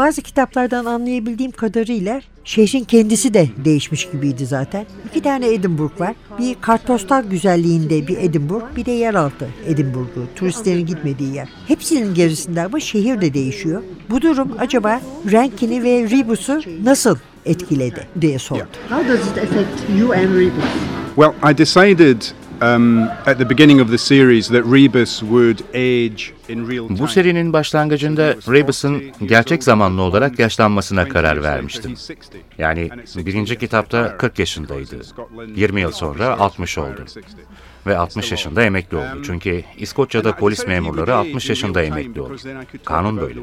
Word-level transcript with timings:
Bazı 0.00 0.22
kitaplardan 0.22 0.84
anlayabildiğim 0.84 1.52
kadarıyla 1.52 2.20
şehrin 2.44 2.84
kendisi 2.84 3.34
de 3.34 3.48
değişmiş 3.64 4.10
gibiydi 4.10 4.46
zaten. 4.46 4.86
İki 5.10 5.22
tane 5.22 5.52
Edinburgh 5.52 6.00
var. 6.00 6.14
Bir 6.38 6.54
kartpostal 6.60 7.24
güzelliğinde 7.24 8.06
bir 8.06 8.18
Edinburgh, 8.18 8.64
bir 8.76 8.84
de 8.84 8.90
yeraltı 8.90 9.48
Edinburgh'u, 9.66 10.26
turistlerin 10.36 10.86
gitmediği 10.86 11.34
yer. 11.34 11.48
Hepsinin 11.68 12.14
gerisinde 12.14 12.62
ama 12.62 12.80
şehir 12.80 13.20
de 13.20 13.34
değişiyor. 13.34 13.82
Bu 14.10 14.22
durum 14.22 14.48
acaba 14.58 15.00
Rankin'i 15.32 15.82
ve 15.82 16.10
Rebus'u 16.10 16.60
nasıl 16.84 17.16
etkiledi 17.44 18.06
diye 18.20 18.38
sordu. 18.38 18.68
How 18.88 19.08
does 19.08 19.20
it 19.20 19.38
affect 19.38 20.00
you 20.00 20.12
and 20.12 20.34
Rebus? 20.34 20.64
Well, 21.14 21.32
I 21.52 21.58
decided 21.58 22.22
um, 22.60 23.02
at 23.26 23.38
the 23.38 23.50
beginning 23.50 23.80
of 23.80 23.90
the 23.90 23.98
series 23.98 24.48
that 24.48 24.64
Rebus 24.64 25.20
would 25.20 25.60
age 25.74 26.32
in 26.48 26.68
real 26.68 26.88
time. 26.88 26.98
Bu 26.98 27.08
serinin 27.08 27.52
başlangıcında 27.52 28.34
Rebus'un 28.34 29.02
gerçek 29.26 29.64
zamanlı 29.64 30.02
olarak 30.02 30.38
yaşlanmasına 30.38 31.08
karar 31.08 31.42
vermiştim. 31.42 31.94
Yani 32.58 32.90
birinci 33.16 33.58
kitapta 33.58 34.16
40 34.16 34.38
yaşındaydı. 34.38 34.96
20 35.54 35.80
yıl 35.80 35.90
sonra 35.90 36.38
60 36.38 36.78
oldu. 36.78 37.04
Ve 37.86 37.98
60 37.98 38.30
yaşında 38.30 38.62
emekli 38.62 38.96
oldu. 38.96 39.22
Çünkü 39.26 39.62
İskoçya'da 39.78 40.36
polis 40.36 40.66
memurları 40.66 41.14
60 41.14 41.48
yaşında 41.48 41.82
emekli 41.82 42.20
olur. 42.20 42.40
Kanun 42.84 43.16
böyle. 43.16 43.40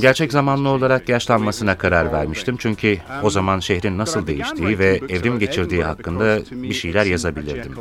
Gerçek 0.00 0.32
zamanlı 0.32 0.68
olarak 0.68 1.08
yaşlanmasına 1.08 1.78
karar 1.78 2.12
vermiştim. 2.12 2.56
Çünkü 2.58 2.98
o 3.22 3.30
zaman 3.30 3.60
şehrin 3.60 3.98
nasıl 3.98 4.26
değiştiği 4.26 4.78
ve 4.78 5.00
evrim 5.08 5.38
geçirdiği 5.38 5.84
hakkında 5.84 6.38
bir 6.50 6.74
şeyler 6.74 7.06
yazabilirdim. 7.06 7.72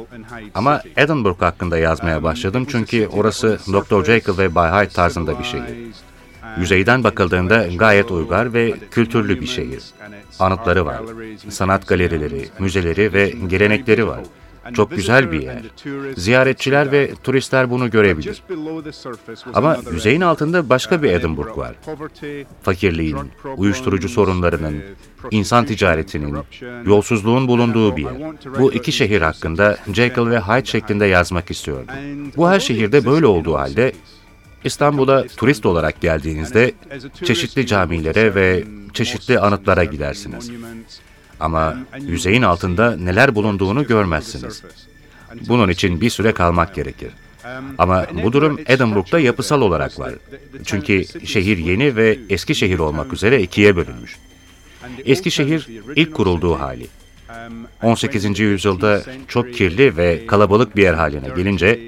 Ama 0.56 0.82
Edinburgh 0.98 1.42
hakkında 1.42 1.78
yazmaya 1.78 2.24
başladım 2.24 2.68
çünkü 2.70 3.08
orası 3.08 3.60
Dr. 3.68 4.06
Jekyll 4.06 4.38
ve 4.38 4.56
Bay 4.56 4.72
Hyde 4.72 4.94
tarzında 4.94 5.40
bir 5.40 5.44
şehir. 5.44 5.76
Yüzeyden 6.60 7.04
bakıldığında 7.04 7.68
gayet 7.76 8.12
uygar 8.12 8.54
ve 8.54 8.74
kültürlü 8.92 9.42
bir 9.42 9.48
şehir. 9.48 9.84
Anıtları 10.40 10.86
var, 10.86 11.02
sanat 11.50 11.88
galerileri, 11.88 12.46
müzeleri 12.60 13.14
ve 13.14 13.34
gelenekleri 13.48 14.08
var. 14.08 14.20
Çok 14.74 14.92
güzel 14.92 15.32
bir 15.32 15.42
yer. 15.42 15.62
Ziyaretçiler 16.18 16.92
ve 16.92 17.12
turistler 17.24 17.70
bunu 17.70 17.90
görebilir. 17.90 18.44
Ama 19.54 19.78
yüzeyin 19.92 20.22
altında 20.22 20.70
başka 20.70 21.04
bir 21.04 21.12
Edinburgh 21.12 21.58
var. 21.58 21.76
Fakirliğin, 22.64 23.18
uyuşturucu 23.58 24.10
sorunlarının, 24.10 24.84
insan 25.32 25.66
ticaretinin, 25.66 26.38
yolsuzluğun 26.86 27.48
bulunduğu 27.48 27.98
bir 27.98 28.04
yer. 28.04 28.14
Bu 28.60 28.74
iki 28.74 28.92
şehir 28.92 29.22
hakkında 29.22 29.78
Jekyll 29.94 30.30
ve 30.30 30.40
Hyde 30.40 30.66
şeklinde 30.66 31.06
yazmak 31.06 31.52
istiyordum. 31.52 31.96
Bu 32.38 32.50
her 32.50 32.60
şehirde 32.60 33.06
böyle 33.06 33.26
olduğu 33.26 33.56
halde 33.56 33.92
İstanbul'a 34.64 35.28
turist 35.28 35.66
olarak 35.66 36.02
geldiğinizde 36.02 36.74
çeşitli 37.24 37.68
camilere 37.68 38.36
ve 38.36 38.64
çeşitli 38.94 39.40
anıtlara 39.40 39.84
gidersiniz. 39.84 40.52
Ama 41.40 41.78
yüzeyin 42.00 42.42
altında 42.42 42.96
neler 42.98 43.36
bulunduğunu 43.36 43.88
görmezsiniz. 43.88 44.64
Bunun 45.48 45.70
için 45.70 46.02
bir 46.02 46.10
süre 46.10 46.32
kalmak 46.32 46.76
gerekir. 46.76 47.12
Ama 47.78 48.06
bu 48.24 48.34
durum 48.34 48.60
Edinburgh'da 48.68 49.20
yapısal 49.20 49.62
olarak 49.62 50.00
var. 50.00 50.14
Çünkü 50.66 51.06
şehir 51.26 51.58
yeni 51.58 51.96
ve 51.96 52.20
eski 52.30 52.56
şehir 52.56 52.80
olmak 52.80 53.14
üzere 53.14 53.42
ikiye 53.42 53.76
bölünmüş. 53.76 54.18
Eski 55.06 55.32
şehir 55.32 55.68
ilk 55.96 56.14
kurulduğu 56.16 56.60
hali. 56.60 56.88
18. 57.84 58.40
yüzyılda 58.40 59.02
çok 59.28 59.54
kirli 59.54 59.98
ve 59.98 60.28
kalabalık 60.28 60.76
bir 60.76 60.84
yer 60.84 60.94
haline 60.94 61.30
gelince 61.36 61.80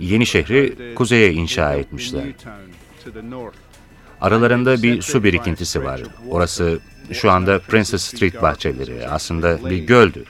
yeni 0.00 0.26
şehri 0.26 0.94
kuzeye 0.94 1.32
inşa 1.32 1.74
etmişler. 1.74 2.24
Aralarında 4.20 4.82
bir 4.82 5.02
su 5.02 5.24
birikintisi 5.24 5.84
var. 5.84 6.02
Orası 6.30 6.80
şu 7.12 7.30
anda 7.30 7.58
Princess 7.58 8.02
Street 8.02 8.42
bahçeleri 8.42 9.08
aslında 9.08 9.70
bir 9.70 9.78
göldü. 9.78 10.24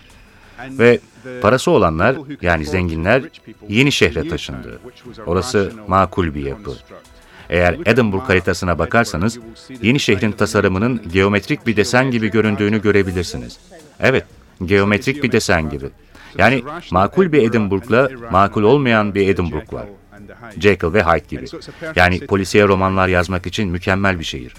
Ve 0.71 1.01
parası 1.43 1.71
olanlar 1.71 2.17
yani 2.43 2.65
zenginler 2.65 3.23
yeni 3.69 3.93
şehre 3.93 4.29
taşındı. 4.29 4.81
Orası 5.27 5.73
makul 5.89 6.35
bir 6.35 6.47
yapı. 6.47 6.73
Eğer 7.51 7.79
Edinburgh 7.87 8.29
haritasına 8.29 8.79
bakarsanız 8.79 9.39
yeni 9.83 10.01
şehrin 10.01 10.33
tasarımının 10.33 11.03
geometrik 11.13 11.67
bir 11.67 11.77
desen 11.77 12.11
gibi 12.11 12.31
göründüğünü 12.31 12.83
görebilirsiniz. 12.83 13.59
Evet, 14.01 14.25
geometrik 14.65 15.23
bir 15.23 15.33
desen 15.33 15.71
gibi. 15.71 15.87
Yani 16.39 16.63
makul 16.91 17.33
bir 17.33 17.43
Edinburgh'la 17.43 18.09
makul 18.31 18.63
olmayan 18.63 19.15
bir 19.15 19.29
Edinburgh 19.29 19.73
var. 19.73 19.87
Jekyll 20.61 20.93
ve 20.93 21.03
Hyde 21.03 21.25
gibi. 21.29 21.47
Yani 21.97 22.27
polisiye 22.27 22.69
romanlar 22.69 23.09
yazmak 23.09 23.47
için 23.47 23.69
mükemmel 23.69 24.19
bir 24.19 24.25
şehir. 24.25 24.55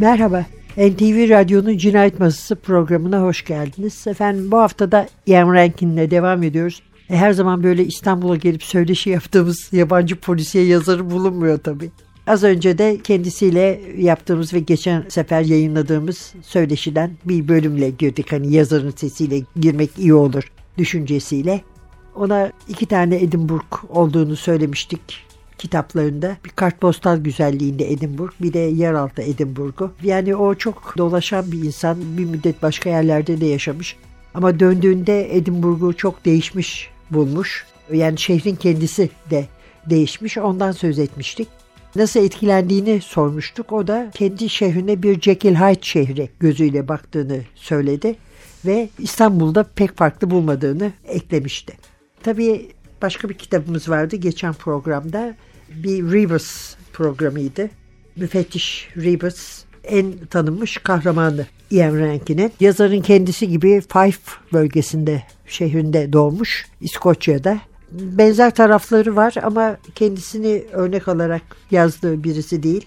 Merhaba. 0.00 0.46
NTV 0.76 1.30
Radyo'nun 1.30 1.78
Cinayet 1.78 2.20
Masası 2.20 2.56
programına 2.56 3.22
hoş 3.22 3.44
geldiniz. 3.44 4.06
Efendim 4.06 4.50
bu 4.50 4.58
hafta 4.58 4.92
da 4.92 5.08
Ian 5.26 5.54
Rankin'le 5.54 6.10
devam 6.10 6.42
ediyoruz. 6.42 6.82
E, 7.10 7.16
her 7.16 7.32
zaman 7.32 7.62
böyle 7.62 7.84
İstanbul'a 7.84 8.36
gelip 8.36 8.62
söyleşi 8.62 9.10
yaptığımız 9.10 9.72
yabancı 9.72 10.16
polisiye 10.16 10.64
yazarı 10.64 11.10
bulunmuyor 11.10 11.58
tabii. 11.58 11.90
Az 12.26 12.44
önce 12.44 12.78
de 12.78 12.98
kendisiyle 13.04 13.80
yaptığımız 13.98 14.54
ve 14.54 14.58
geçen 14.58 15.04
sefer 15.08 15.42
yayınladığımız 15.42 16.34
söyleşiden 16.42 17.10
bir 17.24 17.48
bölümle 17.48 17.90
girdik. 17.90 18.32
Hani 18.32 18.52
yazarın 18.52 18.94
sesiyle 18.96 19.40
girmek 19.60 19.90
iyi 19.98 20.14
olur 20.14 20.52
düşüncesiyle. 20.78 21.60
Ona 22.14 22.52
iki 22.68 22.86
tane 22.86 23.16
Edinburgh 23.16 23.84
olduğunu 23.88 24.36
söylemiştik 24.36 25.29
kitaplarında. 25.60 26.36
Bir 26.44 26.50
kartpostal 26.50 27.16
güzelliğinde 27.16 27.92
Edinburgh, 27.92 28.32
bir 28.40 28.52
de 28.52 28.58
yeraltı 28.58 29.22
Edinburgh'u. 29.22 29.92
Yani 30.02 30.36
o 30.36 30.54
çok 30.54 30.94
dolaşan 30.98 31.52
bir 31.52 31.64
insan. 31.64 32.18
Bir 32.18 32.24
müddet 32.24 32.62
başka 32.62 32.90
yerlerde 32.90 33.40
de 33.40 33.46
yaşamış. 33.46 33.96
Ama 34.34 34.60
döndüğünde 34.60 35.36
Edinburgh'u 35.36 35.96
çok 35.96 36.24
değişmiş 36.24 36.90
bulmuş. 37.10 37.66
Yani 37.92 38.18
şehrin 38.18 38.56
kendisi 38.56 39.10
de 39.30 39.46
değişmiş. 39.86 40.38
Ondan 40.38 40.72
söz 40.72 40.98
etmiştik. 40.98 41.48
Nasıl 41.96 42.20
etkilendiğini 42.20 43.00
sormuştuk. 43.00 43.72
O 43.72 43.86
da 43.86 44.10
kendi 44.14 44.48
şehrine 44.48 45.02
bir 45.02 45.20
Jekyll 45.20 45.54
Hyde 45.54 45.82
şehri 45.82 46.28
gözüyle 46.40 46.88
baktığını 46.88 47.40
söyledi 47.54 48.14
ve 48.66 48.88
İstanbul'da 48.98 49.62
pek 49.62 49.96
farklı 49.96 50.30
bulmadığını 50.30 50.92
eklemişti. 51.08 51.76
Tabii 52.22 52.70
başka 53.02 53.28
bir 53.28 53.34
kitabımız 53.34 53.88
vardı 53.88 54.16
geçen 54.16 54.52
programda. 54.52 55.34
Bir 55.74 56.12
Rebus 56.12 56.74
programıydı. 56.92 57.70
Müfettiş 58.16 58.88
Rebus 58.96 59.64
en 59.84 60.12
tanınmış 60.30 60.78
kahramanı 60.78 61.46
Ian 61.70 61.98
Rankin'in. 61.98 62.52
Yazarın 62.60 63.00
kendisi 63.00 63.48
gibi 63.48 63.80
Fife 63.80 64.32
bölgesinde, 64.52 65.22
şehrinde 65.46 66.12
doğmuş, 66.12 66.66
İskoçya'da. 66.80 67.58
Benzer 67.92 68.54
tarafları 68.54 69.16
var 69.16 69.34
ama 69.42 69.76
kendisini 69.94 70.64
örnek 70.72 71.08
alarak 71.08 71.42
yazdığı 71.70 72.24
birisi 72.24 72.62
değil. 72.62 72.86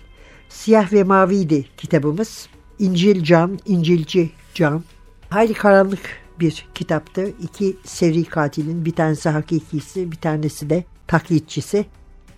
Siyah 0.50 0.94
ve 0.94 1.04
Maviydi 1.04 1.66
kitabımız. 1.78 2.48
İncil 2.80 3.24
Can, 3.24 3.60
İncilci 3.66 4.30
Can. 4.54 4.84
Hayli 5.30 5.54
karanlık 5.54 6.00
bir 6.40 6.66
kitaptı. 6.76 7.34
İki 7.44 7.78
seri 7.86 8.24
katilin 8.24 8.86
bir 8.86 8.92
tanesi 8.92 9.30
hakikisi, 9.30 10.12
bir 10.12 10.18
tanesi 10.18 10.70
de 10.70 10.84
taklitçisi 11.08 11.86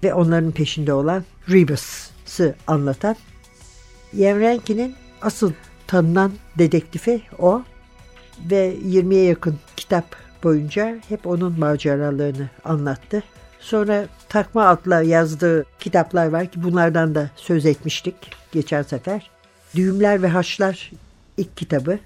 ve 0.06 0.14
onların 0.14 0.52
peşinde 0.52 0.94
olan 0.94 1.24
Rebus'ı 1.50 2.56
anlatan. 2.68 3.16
Rankin'in 4.14 4.96
asıl 5.22 5.52
tanınan 5.88 6.32
dedektifi 6.58 7.22
o 7.40 7.64
ve 8.50 8.76
20'ye 8.76 9.24
yakın 9.24 9.56
kitap 9.76 10.16
boyunca 10.44 10.98
hep 11.10 11.28
onun 11.28 11.60
maceralarını 11.60 12.50
anlattı. 12.64 13.24
Sonra 13.60 14.06
takma 14.30 14.68
adla 14.68 15.02
yazdığı 15.02 15.66
kitaplar 15.80 16.28
var 16.28 16.48
ki 16.48 16.64
bunlardan 16.64 17.16
da 17.16 17.30
söz 17.36 17.66
etmiştik 17.66 18.16
geçen 18.52 18.84
sefer. 18.84 19.30
Düğümler 19.76 20.22
ve 20.22 20.28
Haçlar 20.28 20.92
ilk 21.38 21.58
kitabı 21.58 22.00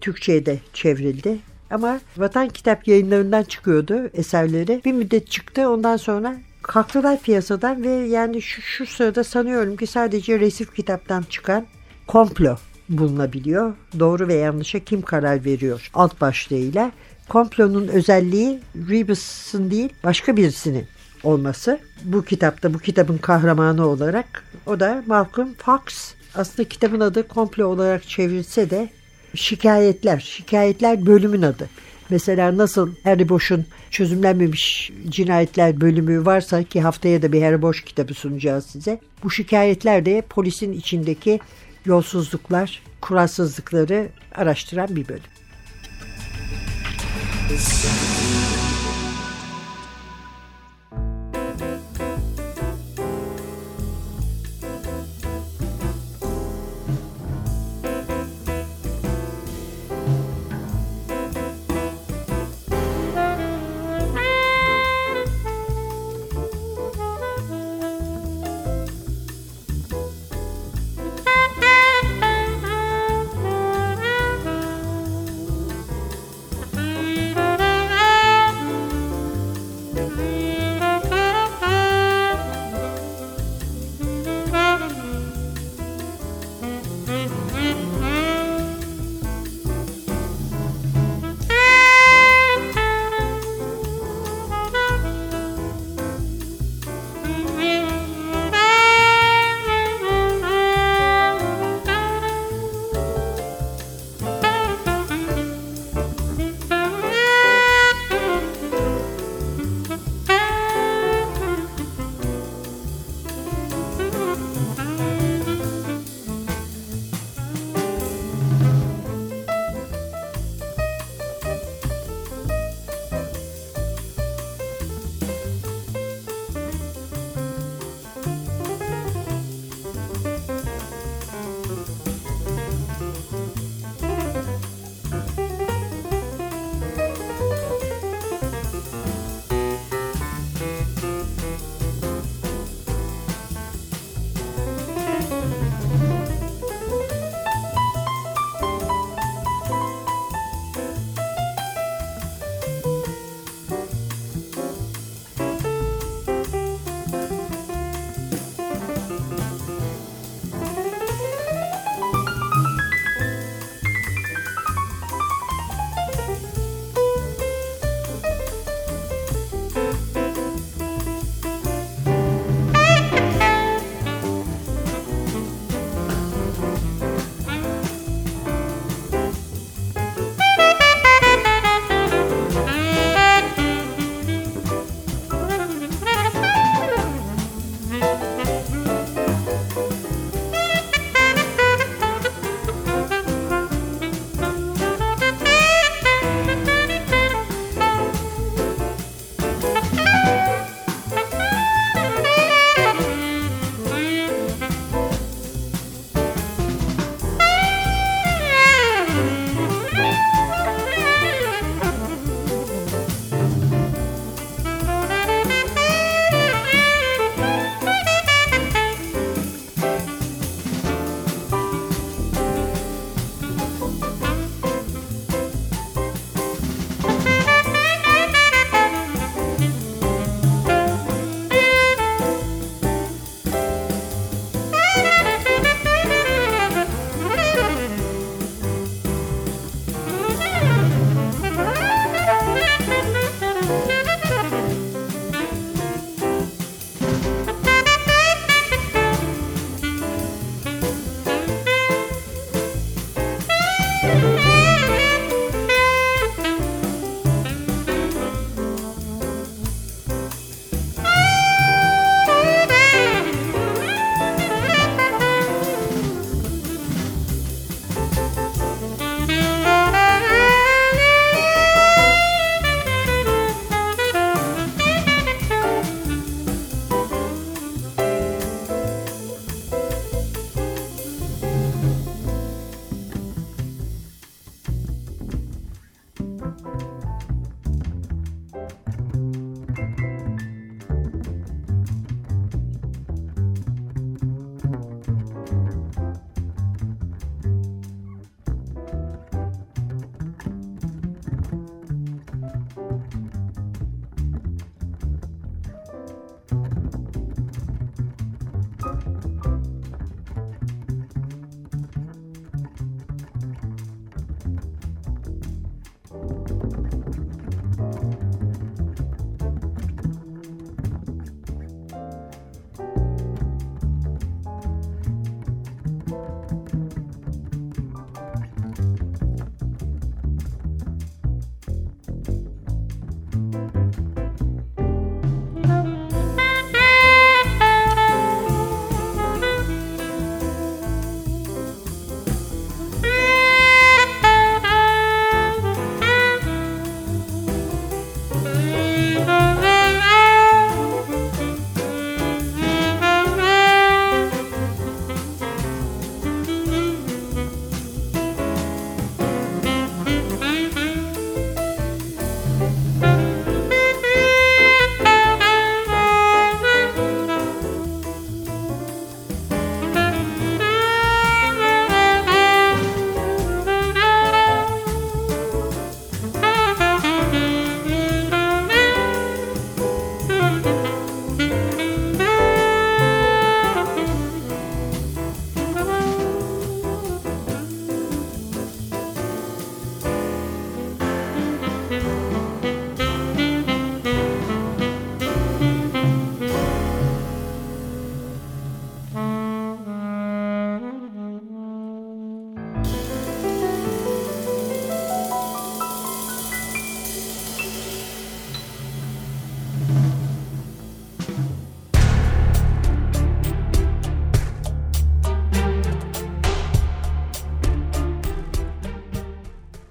Türkçe'ye 0.00 0.46
de 0.46 0.58
çevrildi. 0.72 1.38
Ama 1.70 2.00
Vatan 2.16 2.48
Kitap 2.48 2.88
yayınlarından 2.88 3.42
çıkıyordu 3.42 4.10
eserleri. 4.14 4.80
Bir 4.84 4.92
müddet 4.92 5.30
çıktı 5.30 5.68
ondan 5.68 5.96
sonra 5.96 6.36
kalktılar 6.62 7.20
piyasadan 7.20 7.82
ve 7.82 7.90
yani 7.90 8.42
şu, 8.42 8.62
şu 8.62 8.86
sırada 8.86 9.24
sanıyorum 9.24 9.76
ki 9.76 9.86
sadece 9.86 10.40
resif 10.40 10.74
kitaptan 10.74 11.22
çıkan 11.22 11.66
komplo 12.06 12.56
bulunabiliyor. 12.88 13.74
Doğru 13.98 14.28
ve 14.28 14.34
yanlışa 14.34 14.78
kim 14.78 15.02
karar 15.02 15.44
veriyor 15.44 15.90
alt 15.94 16.20
başlığıyla 16.20 16.92
komplonun 17.28 17.88
özelliği 17.88 18.60
Rebus'un 18.76 19.70
değil 19.70 19.92
başka 20.04 20.36
birisinin 20.36 20.86
olması. 21.22 21.78
Bu 22.04 22.24
kitapta 22.24 22.74
bu 22.74 22.78
kitabın 22.78 23.18
kahramanı 23.18 23.86
olarak 23.86 24.44
o 24.66 24.80
da 24.80 25.02
Malcolm 25.06 25.54
Fox. 25.54 26.14
Aslında 26.34 26.68
kitabın 26.68 27.00
adı 27.00 27.28
komplo 27.28 27.66
olarak 27.66 28.08
çevrilse 28.08 28.70
de 28.70 28.88
şikayetler, 29.34 30.18
şikayetler 30.18 31.06
bölümün 31.06 31.42
adı. 31.42 31.68
Mesela 32.10 32.56
nasıl 32.56 32.94
Harry 33.04 33.28
Bosch'un 33.28 33.66
çözümlenmemiş 33.90 34.92
cinayetler 35.08 35.80
bölümü 35.80 36.26
varsa 36.26 36.62
ki 36.62 36.80
haftaya 36.80 37.22
da 37.22 37.32
bir 37.32 37.42
Harry 37.42 37.62
Bosch 37.62 37.84
kitabı 37.84 38.14
sunacağız 38.14 38.66
size. 38.66 39.00
Bu 39.24 39.30
şikayetler 39.30 40.06
de 40.06 40.22
polisin 40.30 40.72
içindeki 40.72 41.40
yolsuzluklar, 41.86 42.82
kuralsızlıkları 43.00 44.08
araştıran 44.34 44.96
bir 44.96 45.08
bölüm. 45.08 45.22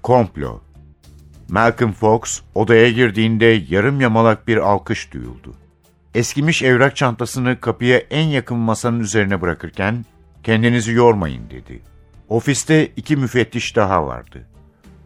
Komplo 0.08 0.60
Malcolm 1.48 1.92
Fox 1.92 2.40
odaya 2.54 2.90
girdiğinde 2.90 3.64
yarım 3.68 4.00
yamalak 4.00 4.48
bir 4.48 4.56
alkış 4.56 5.12
duyuldu. 5.12 5.54
Eskimiş 6.14 6.62
evrak 6.62 6.96
çantasını 6.96 7.60
kapıya 7.60 7.98
en 7.98 8.26
yakın 8.26 8.58
masanın 8.58 9.00
üzerine 9.00 9.40
bırakırken 9.40 10.04
kendinizi 10.42 10.92
yormayın 10.92 11.50
dedi. 11.50 11.82
Ofiste 12.28 12.86
iki 12.86 13.16
müfettiş 13.16 13.76
daha 13.76 14.06
vardı. 14.06 14.46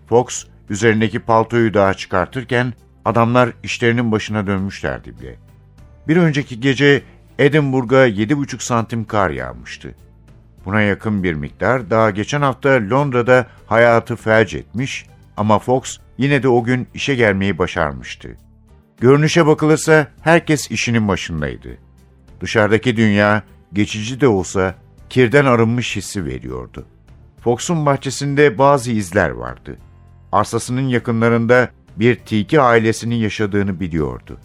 Fox 0.09 0.47
üzerindeki 0.71 1.19
paltoyu 1.19 1.75
daha 1.75 1.95
çıkartırken 1.95 2.73
adamlar 3.05 3.53
işlerinin 3.63 4.13
başına 4.13 4.47
dönmüşlerdi 4.47 5.19
bile. 5.21 5.37
Bir 6.09 6.17
önceki 6.17 6.61
gece 6.61 7.03
Edinburgh'a 7.39 8.09
7,5 8.09 8.63
santim 8.63 9.05
kar 9.05 9.31
yağmıştı. 9.31 9.95
Buna 10.65 10.81
yakın 10.81 11.23
bir 11.23 11.35
miktar 11.35 11.91
daha 11.91 12.11
geçen 12.11 12.43
hafta 12.43 12.69
Londra'da 12.91 13.47
hayatı 13.67 14.17
felç 14.17 14.55
etmiş 14.55 15.07
ama 15.37 15.59
Fox 15.59 15.99
yine 16.19 16.43
de 16.43 16.49
o 16.49 16.65
gün 16.65 16.89
işe 16.95 17.15
gelmeyi 17.15 17.59
başarmıştı. 17.59 18.29
Görünüşe 19.01 19.47
bakılırsa 19.47 20.07
herkes 20.23 20.71
işinin 20.71 21.09
başındaydı. 21.09 21.69
Dışarıdaki 22.41 22.97
dünya 22.97 23.43
geçici 23.73 24.21
de 24.21 24.29
olsa 24.29 24.75
kirden 25.11 25.45
arınmış 25.45 25.97
hissi 25.97 26.25
veriyordu. 26.25 26.87
Fox'un 27.41 27.87
bahçesinde 27.87 28.59
bazı 28.59 28.91
izler 28.91 29.31
vardı. 29.31 29.77
Arsasının 30.33 30.89
yakınlarında 30.89 31.69
bir 31.97 32.17
tilki 32.17 32.61
ailesinin 32.61 33.15
yaşadığını 33.15 33.81
biliyordu. 33.81 34.39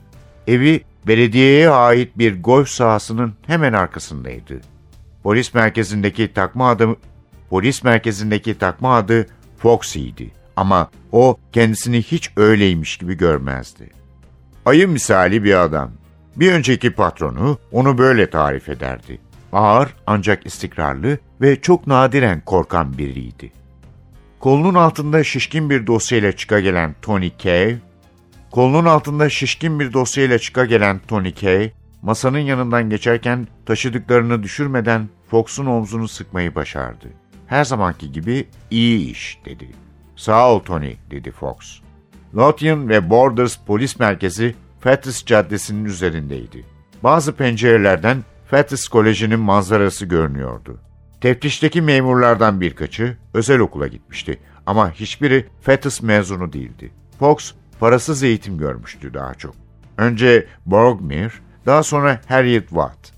Evi 0.48 0.82
belediyeye 1.08 1.70
ait 1.70 2.18
bir 2.18 2.44
golf 2.44 2.70
sahasının 2.70 3.34
hemen 3.48 3.74
arkasındaydı. 3.74 4.62
Polis 5.28 5.54
merkezindeki 5.54 6.34
takma 6.34 6.70
adı 6.70 6.96
polis 7.50 7.84
merkezindeki 7.84 8.58
takma 8.58 8.96
adı 8.96 9.28
Foxy'ydi 9.58 10.32
ama 10.56 10.90
o 11.12 11.38
kendisini 11.52 12.02
hiç 12.02 12.32
öyleymiş 12.38 12.98
gibi 12.98 13.18
görmezdi. 13.18 13.90
Ayı 14.66 14.88
misali 14.88 15.44
bir 15.44 15.64
adam. 15.64 15.92
Bir 16.36 16.52
önceki 16.52 16.92
patronu 16.92 17.58
onu 17.72 17.98
böyle 17.98 18.30
tarif 18.30 18.70
ederdi. 18.70 19.20
Ağır 19.52 19.94
ancak 20.06 20.46
istikrarlı 20.46 21.18
ve 21.42 21.62
çok 21.62 21.88
nadiren 21.88 22.42
korkan 22.42 22.98
biriydi. 22.98 23.52
Kolunun 24.40 24.76
altında 24.76 25.24
şişkin 25.24 25.70
bir 25.70 25.88
dosyayla 25.88 26.32
çıka 26.32 26.60
gelen 26.60 26.96
Tony 27.02 27.32
Cave, 27.38 27.78
kolunun 28.52 28.86
altında 28.86 29.30
şişkin 29.30 29.80
bir 29.80 29.94
dosyayla 29.94 30.40
çıka 30.40 30.66
gelen 30.66 31.00
Tony 31.08 31.34
Cave, 31.34 31.72
masanın 32.02 32.40
yanından 32.40 32.90
geçerken 32.90 33.48
taşıdıklarını 33.66 34.44
düşürmeden 34.44 35.10
Fox'un 35.30 35.66
omzunu 35.66 36.08
sıkmayı 36.08 36.56
başardı. 36.56 37.08
Her 37.48 37.64
zamanki 37.64 38.12
gibi 38.12 38.48
iyi 38.72 39.12
iş 39.12 39.40
dedi. 39.46 39.68
Sağ 40.16 40.54
ol 40.54 40.60
Tony 40.60 40.94
dedi 41.12 41.32
Fox. 41.32 41.80
Lothian 42.36 42.90
ve 42.90 43.10
Borders 43.10 43.58
polis 43.68 44.00
merkezi 44.00 44.56
Fettes 44.80 45.26
Caddesi'nin 45.26 45.86
üzerindeydi. 45.86 46.66
Bazı 47.04 47.36
pencerelerden 47.36 48.24
Fettes 48.50 48.88
Koleji'nin 48.88 49.40
manzarası 49.40 50.06
görünüyordu. 50.06 50.80
Teftişteki 51.22 51.82
memurlardan 51.82 52.62
birkaçı 52.62 53.18
özel 53.34 53.60
okula 53.60 53.88
gitmişti 53.88 54.40
ama 54.66 54.92
hiçbiri 54.92 55.46
Fettes 55.62 56.02
mezunu 56.02 56.54
değildi. 56.54 56.92
Fox 57.20 57.54
parasız 57.80 58.24
eğitim 58.24 58.58
görmüştü 58.58 59.14
daha 59.14 59.34
çok. 59.34 59.56
Önce 59.98 60.48
Borgmere, 60.66 61.32
daha 61.66 61.84
sonra 61.84 62.22
Harriet 62.28 62.70
Watt. 62.70 63.17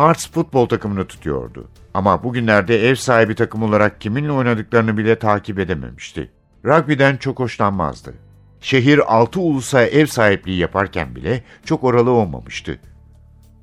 Hearts 0.00 0.30
futbol 0.30 0.66
takımını 0.66 1.06
tutuyordu. 1.06 1.68
Ama 1.94 2.22
bugünlerde 2.22 2.88
ev 2.88 2.94
sahibi 2.94 3.34
takım 3.34 3.62
olarak 3.62 4.00
kiminle 4.00 4.32
oynadıklarını 4.32 4.96
bile 4.96 5.18
takip 5.18 5.58
edememişti. 5.58 6.30
Rugby'den 6.64 7.16
çok 7.16 7.38
hoşlanmazdı. 7.38 8.14
Şehir 8.60 9.14
altı 9.14 9.40
ulusa 9.40 9.82
ev 9.82 10.06
sahipliği 10.06 10.58
yaparken 10.58 11.14
bile 11.14 11.44
çok 11.64 11.84
oralı 11.84 12.10
olmamıştı. 12.10 12.80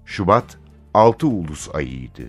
Şubat 0.05 0.57
altı 0.93 1.27
ulus 1.27 1.75
ayıydı. 1.75 2.21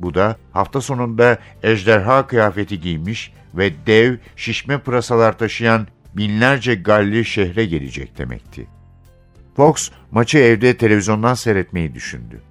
Bu 0.00 0.14
da 0.14 0.36
hafta 0.52 0.80
sonunda 0.80 1.38
ejderha 1.62 2.26
kıyafeti 2.26 2.80
giymiş 2.80 3.32
ve 3.54 3.86
dev 3.86 4.16
şişme 4.36 4.78
pırasalar 4.78 5.38
taşıyan 5.38 5.86
binlerce 6.14 6.74
Galli 6.74 7.24
şehre 7.24 7.64
gelecek 7.64 8.18
demekti. 8.18 8.66
Fox 9.56 9.90
maçı 10.10 10.38
evde 10.38 10.76
televizyondan 10.76 11.34
seyretmeyi 11.34 11.94
düşündü. 11.94 12.42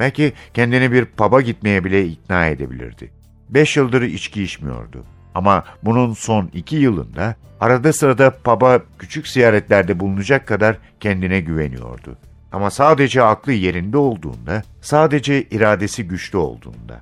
Belki 0.00 0.32
kendini 0.54 0.92
bir 0.92 1.04
pub'a 1.04 1.40
gitmeye 1.40 1.84
bile 1.84 2.06
ikna 2.06 2.46
edebilirdi. 2.46 3.10
Beş 3.48 3.76
yıldır 3.76 4.02
içki 4.02 4.42
içmiyordu. 4.42 5.04
Ama 5.34 5.64
bunun 5.82 6.12
son 6.12 6.50
iki 6.54 6.76
yılında 6.76 7.34
arada 7.60 7.92
sırada 7.92 8.30
pub'a 8.30 8.80
küçük 8.98 9.28
ziyaretlerde 9.28 10.00
bulunacak 10.00 10.46
kadar 10.46 10.78
kendine 11.00 11.40
güveniyordu. 11.40 12.16
Ama 12.52 12.70
sadece 12.70 13.22
aklı 13.22 13.52
yerinde 13.52 13.96
olduğunda, 13.96 14.62
sadece 14.80 15.42
iradesi 15.42 16.08
güçlü 16.08 16.38
olduğunda. 16.38 17.00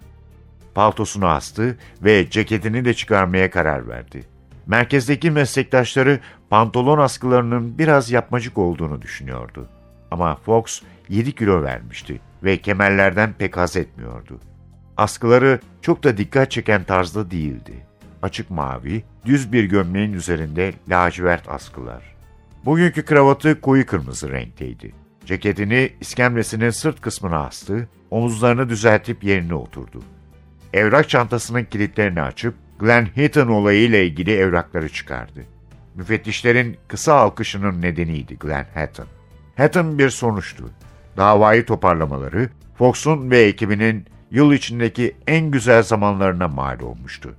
Paltosunu 0.75 1.27
astı 1.27 1.77
ve 2.05 2.31
ceketini 2.31 2.85
de 2.85 2.95
çıkarmaya 2.95 3.51
karar 3.51 3.89
verdi. 3.89 4.23
Merkezdeki 4.67 5.31
meslektaşları 5.31 6.21
pantolon 6.51 6.99
askılarının 6.99 7.79
biraz 7.79 8.11
yapmacık 8.11 8.59
olduğunu 8.59 9.03
düşünüyordu. 9.03 9.69
Ama 10.11 10.37
Fox 10.37 10.83
7 11.09 11.33
kilo 11.33 11.63
vermişti 11.63 12.21
ve 12.45 12.57
kemerlerden 12.57 13.33
pek 13.33 13.57
haz 13.57 13.77
etmiyordu. 13.77 14.41
Askıları 14.97 15.61
çok 15.83 16.05
da 16.05 16.17
dikkat 16.17 16.51
çeken 16.51 16.85
tarzda 16.85 17.31
değildi. 17.31 17.87
Açık 18.23 18.51
mavi, 18.51 19.05
düz 19.25 19.53
bir 19.53 19.65
gömleğin 19.65 20.13
üzerinde 20.13 20.73
lacivert 20.89 21.49
askılar. 21.49 22.17
Bugünkü 22.65 23.05
kravatı 23.05 23.61
koyu 23.61 23.87
kırmızı 23.87 24.33
renkteydi. 24.33 24.93
Ceketini 25.25 25.93
iskemlesinin 26.01 26.71
sırt 26.71 27.01
kısmına 27.01 27.39
astı, 27.39 27.89
omuzlarını 28.11 28.69
düzeltip 28.69 29.25
yerine 29.25 29.55
oturdu. 29.55 30.03
Evrak 30.73 31.09
çantasının 31.09 31.65
kilitlerini 31.65 32.23
açıp 32.23 32.55
Glenn 32.79 33.05
Heaton 33.15 33.49
olayıyla 33.49 33.99
ilgili 33.99 34.33
evrakları 34.33 34.89
çıkardı. 34.89 35.45
Müfettişlerin 35.95 36.77
kısa 36.89 37.15
alkışının 37.15 37.83
nedeniydi 37.83 38.39
Glenn 38.39 38.67
Hatton. 38.75 39.07
Hatton 39.57 39.99
bir 39.99 40.11
sonuçtu. 40.11 40.71
Davayı 41.19 41.67
toparlamaları 41.67 42.51
Fox'un 42.75 43.31
ve 43.31 43.39
ekibinin 43.39 44.07
yıl 44.31 44.53
içindeki 44.53 45.17
en 45.27 45.51
güzel 45.51 45.83
zamanlarına 45.83 46.49
mal 46.49 46.81
olmuştu. 46.81 47.35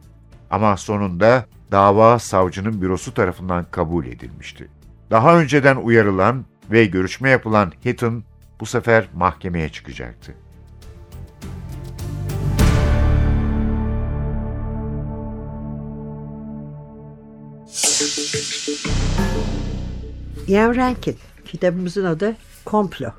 Ama 0.50 0.78
sonunda 0.78 1.46
dava 1.72 2.20
savcının 2.20 2.82
bürosu 2.82 3.14
tarafından 3.14 3.66
kabul 3.72 4.06
edilmişti. 4.06 4.68
Daha 5.12 5.40
önceden 5.40 5.76
uyarılan 5.76 6.46
ve 6.72 6.86
görüşme 6.86 7.30
yapılan 7.30 7.72
Hitton 7.86 8.24
bu 8.60 8.66
sefer 8.66 9.08
mahkemeye 9.16 9.70
çıkacaktı. 9.70 10.36
Ian 20.48 20.76
Rankin 20.76 21.18
kitabımızın 21.46 22.06
adı 22.06 22.36
Komplo. 22.66 23.10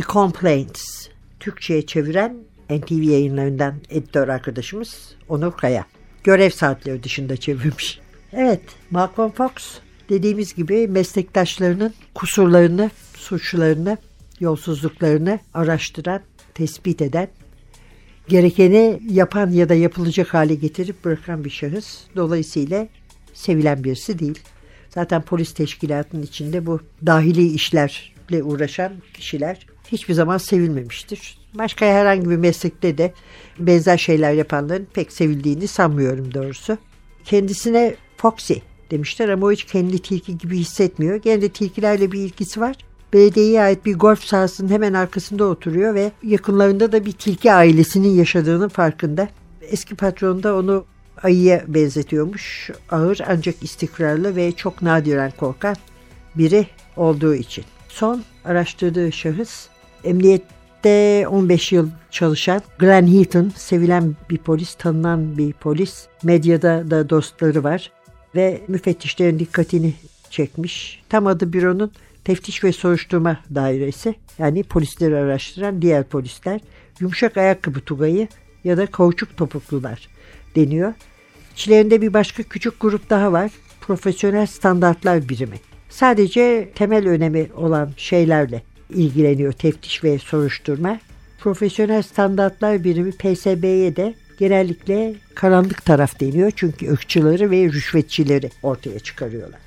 The 0.00 0.06
Complaints. 0.06 1.08
Türkçe'ye 1.40 1.86
çeviren 1.86 2.36
NTV 2.70 3.02
yayınlarından 3.02 3.74
editör 3.90 4.28
arkadaşımız 4.28 5.14
Onur 5.28 5.52
Kaya. 5.52 5.86
Görev 6.24 6.50
saatleri 6.50 7.02
dışında 7.02 7.36
çevirmiş. 7.36 8.00
Evet, 8.32 8.60
Malcolm 8.90 9.30
Fox 9.30 9.52
dediğimiz 10.08 10.54
gibi 10.54 10.88
meslektaşlarının 10.88 11.94
kusurlarını, 12.14 12.90
suçlarını, 13.16 13.98
yolsuzluklarını 14.40 15.38
araştıran, 15.54 16.20
tespit 16.54 17.02
eden, 17.02 17.28
gerekeni 18.28 19.00
yapan 19.10 19.50
ya 19.50 19.68
da 19.68 19.74
yapılacak 19.74 20.34
hale 20.34 20.54
getirip 20.54 21.04
bırakan 21.04 21.44
bir 21.44 21.50
şahıs. 21.50 21.98
Dolayısıyla 22.16 22.88
sevilen 23.34 23.84
birisi 23.84 24.18
değil. 24.18 24.38
Zaten 24.88 25.22
polis 25.22 25.54
teşkilatının 25.54 26.22
içinde 26.22 26.66
bu 26.66 26.80
dahili 27.06 27.46
işlerle 27.52 28.42
uğraşan 28.42 28.92
kişiler 29.14 29.69
hiçbir 29.92 30.14
zaman 30.14 30.38
sevilmemiştir. 30.38 31.38
Başka 31.54 31.86
herhangi 31.86 32.30
bir 32.30 32.36
meslekte 32.36 32.98
de 32.98 33.12
benzer 33.58 33.98
şeyler 33.98 34.32
yapanların 34.32 34.86
pek 34.94 35.12
sevildiğini 35.12 35.68
sanmıyorum 35.68 36.34
doğrusu. 36.34 36.78
Kendisine 37.24 37.94
Foxy 38.16 38.54
demişler 38.90 39.28
ama 39.28 39.46
o 39.46 39.52
hiç 39.52 39.64
kendi 39.64 39.98
tilki 39.98 40.38
gibi 40.38 40.58
hissetmiyor. 40.58 41.16
Gene 41.16 41.42
de 41.42 41.48
tilkilerle 41.48 42.12
bir 42.12 42.20
ilgisi 42.20 42.60
var. 42.60 42.76
Belediyeye 43.12 43.62
ait 43.62 43.86
bir 43.86 43.94
golf 43.94 44.24
sahasının 44.24 44.68
hemen 44.68 44.92
arkasında 44.92 45.44
oturuyor 45.44 45.94
ve 45.94 46.12
yakınlarında 46.22 46.92
da 46.92 47.06
bir 47.06 47.12
tilki 47.12 47.52
ailesinin 47.52 48.08
yaşadığının 48.08 48.68
farkında. 48.68 49.28
Eski 49.62 49.94
patron 49.94 50.42
da 50.42 50.56
onu 50.56 50.84
ayıya 51.22 51.64
benzetiyormuş. 51.68 52.70
Ağır 52.90 53.18
ancak 53.28 53.62
istikrarlı 53.62 54.36
ve 54.36 54.52
çok 54.52 54.82
nadiren 54.82 55.32
korkan 55.36 55.76
biri 56.34 56.66
olduğu 56.96 57.34
için. 57.34 57.64
Son 57.88 58.22
araştırdığı 58.44 59.12
şahıs 59.12 59.68
emniyette 60.04 61.26
15 61.28 61.72
yıl 61.72 61.88
çalışan 62.10 62.62
Glenn 62.78 63.06
Heaton, 63.06 63.52
sevilen 63.56 64.16
bir 64.30 64.38
polis, 64.38 64.74
tanınan 64.74 65.38
bir 65.38 65.52
polis. 65.52 66.06
Medyada 66.22 66.90
da 66.90 67.10
dostları 67.10 67.64
var. 67.64 67.92
ve 68.34 68.60
müfettişlerin 68.68 69.38
dikkatini 69.38 69.94
çekmiş. 70.30 71.02
Tam 71.08 71.26
adı 71.26 71.52
büronun 71.52 71.92
teftiş 72.24 72.64
ve 72.64 72.72
soruşturma 72.72 73.40
dairesi 73.54 74.14
yani 74.38 74.62
polisleri 74.62 75.16
araştıran 75.16 75.82
diğer 75.82 76.04
polisler 76.04 76.60
yumuşak 77.00 77.36
ayakkabı 77.36 77.80
tugayı 77.80 78.28
ya 78.64 78.76
da 78.76 78.86
kauçuk 78.86 79.36
topuklular 79.36 80.08
deniyor. 80.56 80.92
İçlerinde 81.54 82.02
bir 82.02 82.14
başka 82.14 82.42
küçük 82.42 82.80
grup 82.80 83.10
daha 83.10 83.32
var. 83.32 83.50
Profesyonel 83.80 84.46
standartlar 84.46 85.28
birimi. 85.28 85.56
Sadece 85.88 86.70
temel 86.74 87.08
önemi 87.08 87.48
olan 87.56 87.90
şeylerle 87.96 88.62
ilgileniyor 88.94 89.52
teftiş 89.52 90.04
ve 90.04 90.18
soruşturma. 90.18 90.98
Profesyonel 91.38 92.02
standartlar 92.02 92.84
birimi 92.84 93.12
PSB'ye 93.12 93.96
de 93.96 94.14
genellikle 94.38 95.14
karanlık 95.34 95.84
taraf 95.84 96.20
deniyor. 96.20 96.52
Çünkü 96.56 96.92
ırkçıları 96.92 97.50
ve 97.50 97.64
rüşvetçileri 97.64 98.50
ortaya 98.62 98.98
çıkarıyorlar. 98.98 99.60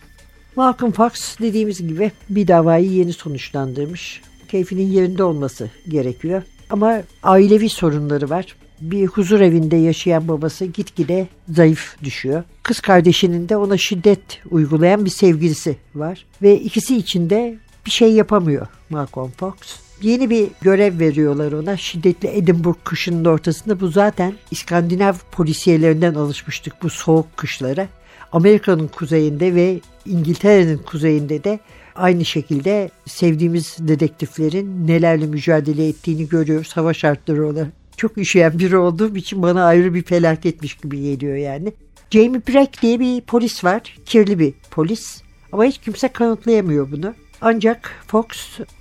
Malcolm 0.56 0.92
Fox 0.92 1.40
dediğimiz 1.40 1.88
gibi 1.88 2.12
bir 2.30 2.48
davayı 2.48 2.92
yeni 2.92 3.14
sonuçlandırmış. 3.14 4.22
Keyfinin 4.48 4.92
yerinde 4.92 5.24
olması 5.24 5.70
gerekiyor. 5.90 6.44
Ama 6.70 7.02
ailevi 7.24 7.70
sorunları 7.70 8.30
var. 8.30 8.56
Bir 8.82 9.08
huzur 9.08 9.40
evinde 9.42 9.76
yaşayan 9.76 10.28
babası 10.28 10.66
gitgide 10.66 11.28
zayıf 11.50 11.96
düşüyor. 12.04 12.44
Kız 12.64 12.80
kardeşinin 12.80 13.50
de 13.50 13.58
ona 13.58 13.78
şiddet 13.78 14.20
uygulayan 14.52 15.06
bir 15.06 15.10
sevgilisi 15.10 15.76
var. 15.96 16.26
Ve 16.42 16.60
ikisi 16.60 16.98
içinde 16.98 17.58
bir 17.86 17.91
şey 17.91 18.12
yapamıyor 18.13 18.67
Malcolm 18.89 19.32
Fox. 19.32 19.54
Yeni 20.02 20.30
bir 20.30 20.48
görev 20.62 21.00
veriyorlar 21.00 21.52
ona. 21.52 21.78
Şiddetli 21.78 22.28
Edinburgh 22.28 22.78
kışının 22.84 23.26
ortasında. 23.26 23.80
Bu 23.80 23.88
zaten 23.88 24.34
İskandinav 24.52 25.13
polisiyelerinden 25.32 26.13
alışmıştık 26.13 26.84
bu 26.84 26.89
soğuk 26.89 27.38
kışlara. 27.38 27.88
Amerika'nın 28.32 28.88
kuzeyinde 28.88 29.56
ve 29.56 29.80
İngiltere'nin 30.06 30.78
kuzeyinde 30.78 31.43
de 31.43 31.60
aynı 31.96 32.26
şekilde 32.26 32.89
sevdiğimiz 33.06 33.76
dedektiflerin 33.80 34.88
nelerle 34.88 35.26
mücadele 35.26 35.88
ettiğini 35.88 36.30
görüyoruz 36.30 36.78
hava 36.78 36.93
şartları 36.93 37.48
olarak. 37.48 37.72
Çok 37.98 38.17
üşüyen 38.17 38.60
biri 38.60 38.78
olduğum 38.78 39.17
için 39.17 39.41
bana 39.41 39.65
ayrı 39.65 39.93
bir 39.93 40.04
felaketmiş 40.04 40.78
gibi 40.78 41.02
geliyor 41.02 41.36
yani. 41.36 41.74
Jamie 42.12 42.41
Breck 42.48 42.82
diye 42.82 43.00
bir 43.00 43.22
polis 43.22 43.63
var. 43.63 43.98
Kirli 44.06 44.39
bir 44.39 44.54
polis. 44.72 45.22
Ama 45.52 45.65
hiç 45.65 45.78
kimse 45.78 46.08
kanıtlayamıyor 46.08 46.91
bunu. 46.91 47.13
Ancak 47.45 47.91
Fox 48.08 48.25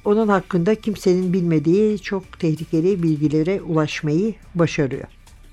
onun 0.04 0.28
hakkında 0.28 0.74
kimsenin 0.74 1.32
bilmediği 1.32 1.98
çok 1.98 2.40
tehlikeli 2.40 3.02
bilgilere 3.02 3.60
ulaşmayı 3.62 4.34
başarıyor. 4.54 5.04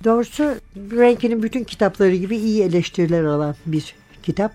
Doğrusu 0.03 0.55
Rankin'in 0.91 1.43
bütün 1.43 1.63
kitapları 1.63 2.15
gibi 2.15 2.37
iyi 2.37 2.63
eleştiriler 2.63 3.23
alan 3.23 3.55
bir 3.65 3.95
kitap. 4.23 4.51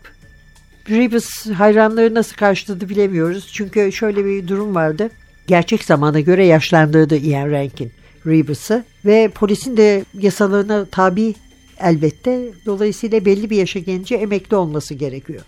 Rebus 0.91 1.47
hayranları 1.47 2.15
nasıl 2.15 2.37
karşıladı 2.37 2.89
bilemiyoruz. 2.89 3.51
Çünkü 3.53 3.93
şöyle 3.93 4.25
bir 4.25 4.49
durum 4.49 4.75
vardı. 4.75 5.11
Gerçek 5.47 5.85
zamana 5.85 6.21
göre 6.21 6.47
yaşlandırdı 6.47 7.17
Ian 7.17 7.51
Rankin 7.51 7.93
Rebus'ı 8.27 8.85
ve 9.05 9.29
polisin 9.35 9.77
de 9.77 10.05
yasalarına 10.15 10.85
tabi 10.85 11.35
elbette. 11.81 12.53
Dolayısıyla 12.67 13.25
belli 13.25 13.51
bir 13.51 13.57
yaşa 13.57 13.79
gelince 13.79 14.15
emekli 14.15 14.57
olması 14.57 14.95
gerekiyor. 14.95 15.43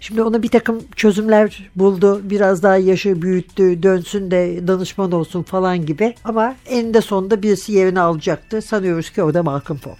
Şimdi 0.00 0.22
ona 0.22 0.42
bir 0.42 0.48
takım 0.48 0.82
çözümler 0.96 1.70
buldu. 1.76 2.20
Biraz 2.24 2.62
daha 2.62 2.76
yaşı 2.76 3.22
büyüttü, 3.22 3.82
dönsün 3.82 4.30
de 4.30 4.66
danışman 4.66 5.12
olsun 5.12 5.42
falan 5.42 5.86
gibi. 5.86 6.14
Ama 6.24 6.56
eninde 6.66 7.00
sonunda 7.00 7.42
birisi 7.42 7.72
yerini 7.72 8.00
alacaktı. 8.00 8.62
Sanıyoruz 8.62 9.10
ki 9.10 9.22
o 9.22 9.34
da 9.34 9.42
Malcolm 9.42 9.78
Fox. 9.78 9.96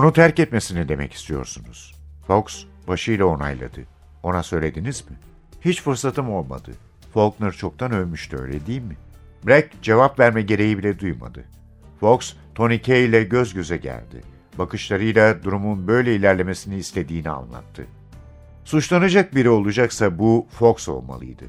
Onu 0.00 0.12
terk 0.12 0.38
etmesini 0.38 0.88
demek 0.88 1.12
istiyorsunuz. 1.12 1.94
Fox 2.26 2.64
başıyla 2.88 3.24
onayladı. 3.24 3.80
Ona 4.22 4.42
söylediniz 4.42 5.10
mi? 5.10 5.16
Hiç 5.60 5.82
fırsatım 5.82 6.30
olmadı. 6.30 6.70
Faulkner 7.14 7.52
çoktan 7.52 7.92
ölmüştü 7.92 8.36
öyle 8.36 8.66
değil 8.66 8.82
mi? 8.82 8.96
Breck 9.46 9.82
cevap 9.82 10.18
verme 10.18 10.42
gereği 10.42 10.78
bile 10.78 10.98
duymadı. 10.98 11.44
Fox, 12.00 12.34
Tony 12.54 12.82
Kay 12.82 13.04
ile 13.04 13.24
göz 13.24 13.54
göze 13.54 13.76
geldi. 13.76 14.22
Bakışlarıyla 14.58 15.42
durumun 15.42 15.86
böyle 15.86 16.16
ilerlemesini 16.16 16.76
istediğini 16.76 17.30
anlattı. 17.30 17.86
Suçlanacak 18.64 19.34
biri 19.34 19.50
olacaksa 19.50 20.18
bu 20.18 20.46
Fox 20.50 20.88
olmalıydı. 20.88 21.44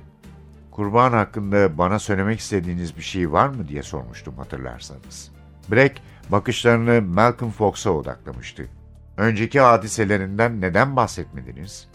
Kurban 0.71 1.11
hakkında 1.11 1.77
bana 1.77 1.99
söylemek 1.99 2.39
istediğiniz 2.39 2.97
bir 2.97 3.01
şey 3.03 3.31
var 3.31 3.47
mı 3.47 3.67
diye 3.67 3.83
sormuştum 3.83 4.37
hatırlarsanız. 4.37 5.31
Breck 5.71 6.01
bakışlarını 6.31 7.01
Malcolm 7.01 7.51
Fox'a 7.51 7.89
odaklamıştı. 7.89 8.67
Önceki 9.17 9.59
hadiselerinden 9.59 10.61
neden 10.61 10.95
bahsetmediniz? 10.95 11.87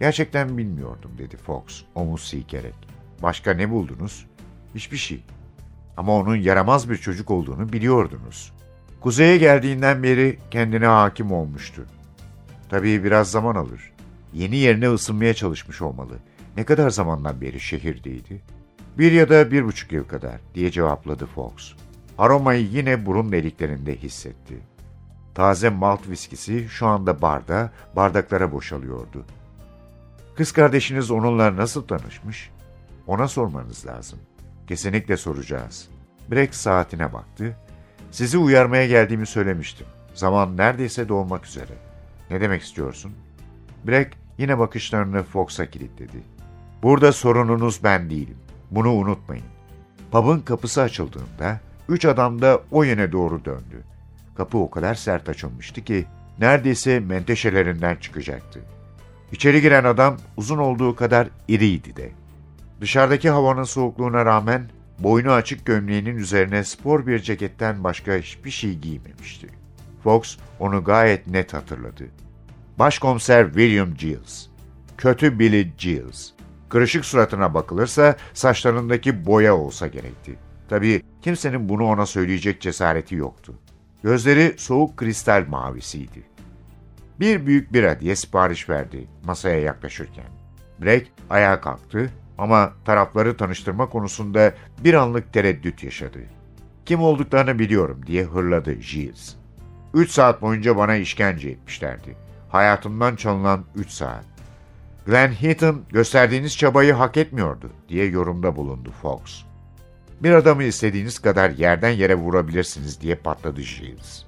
Gerçekten 0.00 0.58
bilmiyordum 0.58 1.10
dedi 1.18 1.36
Fox 1.36 1.82
omuz 1.94 2.28
silkerek. 2.28 2.74
Başka 3.22 3.54
ne 3.54 3.70
buldunuz? 3.70 4.26
Hiçbir 4.74 4.96
şey. 4.96 5.24
Ama 5.96 6.16
onun 6.16 6.36
yaramaz 6.36 6.90
bir 6.90 6.96
çocuk 6.96 7.30
olduğunu 7.30 7.72
biliyordunuz. 7.72 8.52
Kuzeye 9.00 9.38
geldiğinden 9.38 10.02
beri 10.02 10.38
kendine 10.50 10.86
hakim 10.86 11.32
olmuştu. 11.32 11.86
Tabii 12.68 13.04
biraz 13.04 13.30
zaman 13.30 13.54
alır. 13.54 13.92
Yeni 14.32 14.56
yerine 14.56 14.88
ısınmaya 14.88 15.34
çalışmış 15.34 15.82
olmalı. 15.82 16.14
Ne 16.56 16.64
kadar 16.64 16.90
zamandan 16.90 17.40
beri 17.40 17.60
şehirdeydi? 17.60 18.42
Bir 18.98 19.12
ya 19.12 19.28
da 19.28 19.50
bir 19.50 19.64
buçuk 19.64 19.92
yıl 19.92 20.04
kadar 20.04 20.40
diye 20.54 20.70
cevapladı 20.70 21.26
Fox. 21.26 21.72
Aromayı 22.18 22.66
yine 22.66 23.06
burun 23.06 23.32
deliklerinde 23.32 23.96
hissetti. 23.96 24.58
Taze 25.34 25.68
malt 25.68 26.08
viskisi 26.08 26.68
şu 26.68 26.86
anda 26.86 27.22
barda, 27.22 27.72
bardaklara 27.96 28.52
boşalıyordu. 28.52 29.24
Kız 30.36 30.52
kardeşiniz 30.52 31.10
onunla 31.10 31.56
nasıl 31.56 31.86
tanışmış? 31.86 32.50
Ona 33.06 33.28
sormanız 33.28 33.86
lazım. 33.86 34.18
Kesinlikle 34.66 35.16
soracağız. 35.16 35.88
Breck 36.30 36.54
saatine 36.54 37.12
baktı. 37.12 37.56
Sizi 38.10 38.38
uyarmaya 38.38 38.86
geldiğimi 38.86 39.26
söylemiştim. 39.26 39.86
Zaman 40.14 40.56
neredeyse 40.56 41.08
dolmak 41.08 41.46
üzere. 41.46 41.72
Ne 42.30 42.40
demek 42.40 42.62
istiyorsun? 42.62 43.12
Breck 43.86 44.16
yine 44.38 44.58
bakışlarını 44.58 45.22
Fox'a 45.22 45.66
kilitledi. 45.66 46.22
Burada 46.82 47.12
sorununuz 47.12 47.80
ben 47.84 48.10
değilim. 48.10 48.38
Bunu 48.70 48.92
unutmayın. 48.92 49.44
Pub'ın 50.10 50.40
kapısı 50.40 50.82
açıldığında 50.82 51.60
üç 51.88 52.04
adam 52.04 52.42
da 52.42 52.60
o 52.70 52.82
yöne 52.82 53.12
doğru 53.12 53.44
döndü. 53.44 53.82
Kapı 54.36 54.58
o 54.58 54.70
kadar 54.70 54.94
sert 54.94 55.28
açılmıştı 55.28 55.84
ki 55.84 56.06
neredeyse 56.40 57.00
menteşelerinden 57.00 57.96
çıkacaktı. 57.96 58.60
İçeri 59.32 59.60
giren 59.60 59.84
adam 59.84 60.16
uzun 60.36 60.58
olduğu 60.58 60.96
kadar 60.96 61.28
iriydi 61.48 61.96
de. 61.96 62.10
Dışarıdaki 62.80 63.30
havanın 63.30 63.64
soğukluğuna 63.64 64.24
rağmen 64.24 64.70
boynu 64.98 65.32
açık 65.32 65.66
gömleğinin 65.66 66.16
üzerine 66.16 66.64
spor 66.64 67.06
bir 67.06 67.18
ceketten 67.18 67.84
başka 67.84 68.16
hiçbir 68.16 68.50
şey 68.50 68.78
giymemişti. 68.78 69.48
Fox 70.04 70.36
onu 70.58 70.84
gayet 70.84 71.26
net 71.26 71.54
hatırladı. 71.54 72.04
Başkomiser 72.78 73.46
William 73.46 73.94
Giles. 73.94 74.46
Kötü 74.98 75.38
Billy 75.38 75.72
Giles. 75.78 76.32
Kırışık 76.68 77.04
suratına 77.04 77.54
bakılırsa 77.54 78.16
saçlarındaki 78.34 79.26
boya 79.26 79.56
olsa 79.56 79.86
gerekti. 79.86 80.45
Tabii 80.68 81.02
kimsenin 81.22 81.68
bunu 81.68 81.84
ona 81.84 82.06
söyleyecek 82.06 82.60
cesareti 82.60 83.14
yoktu. 83.14 83.54
Gözleri 84.02 84.54
soğuk 84.56 84.96
kristal 84.96 85.44
mavisiydi. 85.48 86.22
Bir 87.20 87.46
büyük 87.46 87.72
bira 87.72 88.00
diye 88.00 88.16
sipariş 88.16 88.68
verdi 88.68 89.06
masaya 89.24 89.60
yaklaşırken. 89.60 90.24
Blake 90.82 91.06
ayağa 91.30 91.60
kalktı 91.60 92.10
ama 92.38 92.72
tarafları 92.84 93.36
tanıştırma 93.36 93.88
konusunda 93.88 94.54
bir 94.84 94.94
anlık 94.94 95.32
tereddüt 95.32 95.84
yaşadı. 95.84 96.18
Kim 96.86 97.00
olduklarını 97.00 97.58
biliyorum 97.58 98.00
diye 98.06 98.24
hırladı 98.24 98.72
Giles. 98.72 99.34
Üç 99.94 100.10
saat 100.10 100.42
boyunca 100.42 100.76
bana 100.76 100.96
işkence 100.96 101.48
etmişlerdi. 101.48 102.16
Hayatımdan 102.48 103.16
çalınan 103.16 103.64
üç 103.74 103.90
saat. 103.90 104.24
Glenn 105.06 105.32
Heaton 105.32 105.82
gösterdiğiniz 105.88 106.56
çabayı 106.56 106.92
hak 106.92 107.16
etmiyordu 107.16 107.70
diye 107.88 108.06
yorumda 108.06 108.56
bulundu 108.56 108.92
Fox. 109.02 109.44
Bir 110.22 110.30
adamı 110.30 110.64
istediğiniz 110.64 111.18
kadar 111.18 111.50
yerden 111.50 111.90
yere 111.90 112.14
vurabilirsiniz 112.14 113.00
diye 113.00 113.14
patladı 113.14 113.60
Giles. 113.60 114.22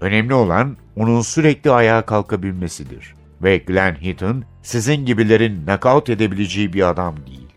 Önemli 0.00 0.34
olan 0.34 0.76
onun 0.96 1.20
sürekli 1.20 1.70
ayağa 1.70 2.06
kalkabilmesidir. 2.06 3.14
Ve 3.42 3.56
Glenn 3.56 3.94
Heaton 3.94 4.44
sizin 4.62 5.06
gibilerin 5.06 5.66
nakavt 5.66 6.10
edebileceği 6.10 6.72
bir 6.72 6.88
adam 6.88 7.16
değil. 7.26 7.48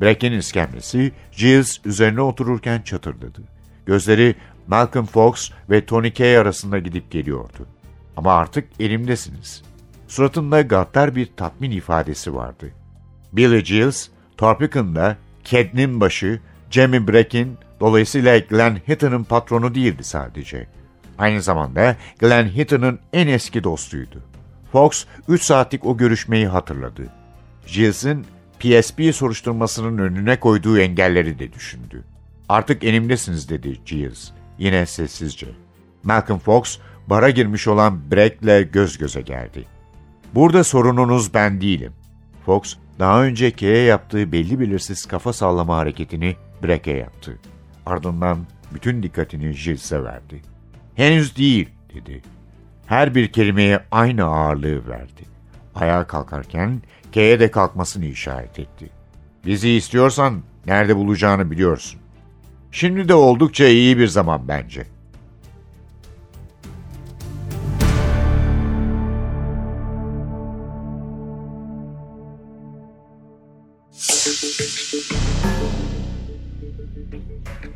Breck'in 0.00 0.32
iskemlesi 0.32 1.12
Giles 1.36 1.80
üzerine 1.84 2.20
otururken 2.20 2.82
çatırdadı. 2.82 3.42
Gözleri 3.86 4.34
Malcolm 4.66 5.06
Fox 5.06 5.50
ve 5.70 5.86
Tony 5.86 6.12
Kay 6.12 6.38
arasında 6.38 6.78
gidip 6.78 7.10
geliyordu. 7.10 7.66
Ama 8.16 8.32
artık 8.32 8.68
elimdesiniz. 8.80 9.62
Suratında 10.08 10.62
gaddar 10.62 11.16
bir 11.16 11.28
tatmin 11.36 11.70
ifadesi 11.70 12.34
vardı. 12.34 12.70
Billy 13.32 13.62
Giles, 13.62 14.08
Torpican'da 14.36 15.16
Ked'nin 15.44 16.00
başı, 16.00 16.40
Jamie 16.72 17.08
Breck'in, 17.08 17.58
dolayısıyla 17.80 18.38
Glenn 18.38 18.76
Heaton'ın 18.86 19.24
patronu 19.24 19.74
değildi 19.74 20.04
sadece. 20.04 20.66
Aynı 21.18 21.42
zamanda 21.42 21.96
Glenn 22.18 22.48
Heaton'ın 22.48 22.98
en 23.12 23.26
eski 23.26 23.64
dostuydu. 23.64 24.22
Fox 24.72 25.04
3 25.28 25.42
saatlik 25.42 25.86
o 25.86 25.96
görüşmeyi 25.96 26.46
hatırladı. 26.46 27.02
Gilles'in 27.66 28.26
PSP 28.58 29.14
soruşturmasının 29.14 29.98
önüne 29.98 30.40
koyduğu 30.40 30.78
engelleri 30.78 31.38
de 31.38 31.52
düşündü. 31.52 32.04
Artık 32.48 32.84
elimdesiniz 32.84 33.48
dedi 33.48 33.80
Giles, 33.86 34.30
yine 34.58 34.86
sessizce. 34.86 35.46
Malcolm 36.02 36.38
Fox, 36.38 36.78
bara 37.06 37.30
girmiş 37.30 37.68
olan 37.68 38.10
Breck'le 38.10 38.72
göz 38.72 38.98
göze 38.98 39.20
geldi. 39.20 39.64
Burada 40.34 40.64
sorununuz 40.64 41.34
ben 41.34 41.60
değilim. 41.60 41.92
Fox, 42.46 42.76
daha 42.98 43.22
önce 43.22 43.50
K'ye 43.50 43.82
yaptığı 43.82 44.32
belli 44.32 44.60
belirsiz 44.60 45.06
kafa 45.06 45.32
sallama 45.32 45.76
hareketini 45.76 46.36
Breck'e 46.62 46.92
yaptı. 46.92 47.38
Ardından 47.86 48.38
bütün 48.74 49.02
dikkatini 49.02 49.50
Gilles'e 49.50 50.04
verdi. 50.04 50.42
Henüz 50.94 51.36
değil, 51.36 51.68
dedi. 51.94 52.22
Her 52.86 53.14
bir 53.14 53.32
kelimeye 53.32 53.80
aynı 53.90 54.24
ağırlığı 54.24 54.88
verdi. 54.88 55.22
Ayağa 55.74 56.06
kalkarken 56.06 56.82
K'ye 57.12 57.40
de 57.40 57.50
kalkmasını 57.50 58.04
işaret 58.04 58.58
etti. 58.58 58.90
Bizi 59.46 59.70
istiyorsan 59.70 60.42
nerede 60.66 60.96
bulacağını 60.96 61.50
biliyorsun. 61.50 62.00
Şimdi 62.70 63.08
de 63.08 63.14
oldukça 63.14 63.64
iyi 63.64 63.98
bir 63.98 64.06
zaman 64.06 64.48
bence. 64.48 64.86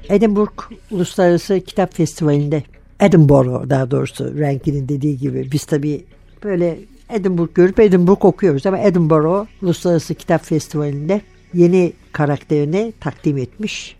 Edinburgh 0.09 0.71
Uluslararası 0.91 1.61
Kitap 1.61 1.95
Festivali'nde 1.95 2.63
Edinburgh 3.01 3.71
daha 3.71 3.91
doğrusu 3.91 4.39
Rankin'in 4.39 4.89
dediği 4.89 5.19
gibi 5.19 5.49
biz 5.53 5.65
tabii 5.65 6.05
böyle 6.45 6.79
Edinburgh 7.11 7.55
görüp 7.55 7.81
Edinburgh 7.81 8.25
okuyoruz 8.25 8.67
ama 8.67 8.79
Edinburgh 8.79 9.47
Uluslararası 9.63 10.15
Kitap 10.15 10.45
Festivali'nde 10.45 11.21
yeni 11.55 11.93
karakterini 12.13 12.93
takdim 13.01 13.39
etmiş. 13.39 13.97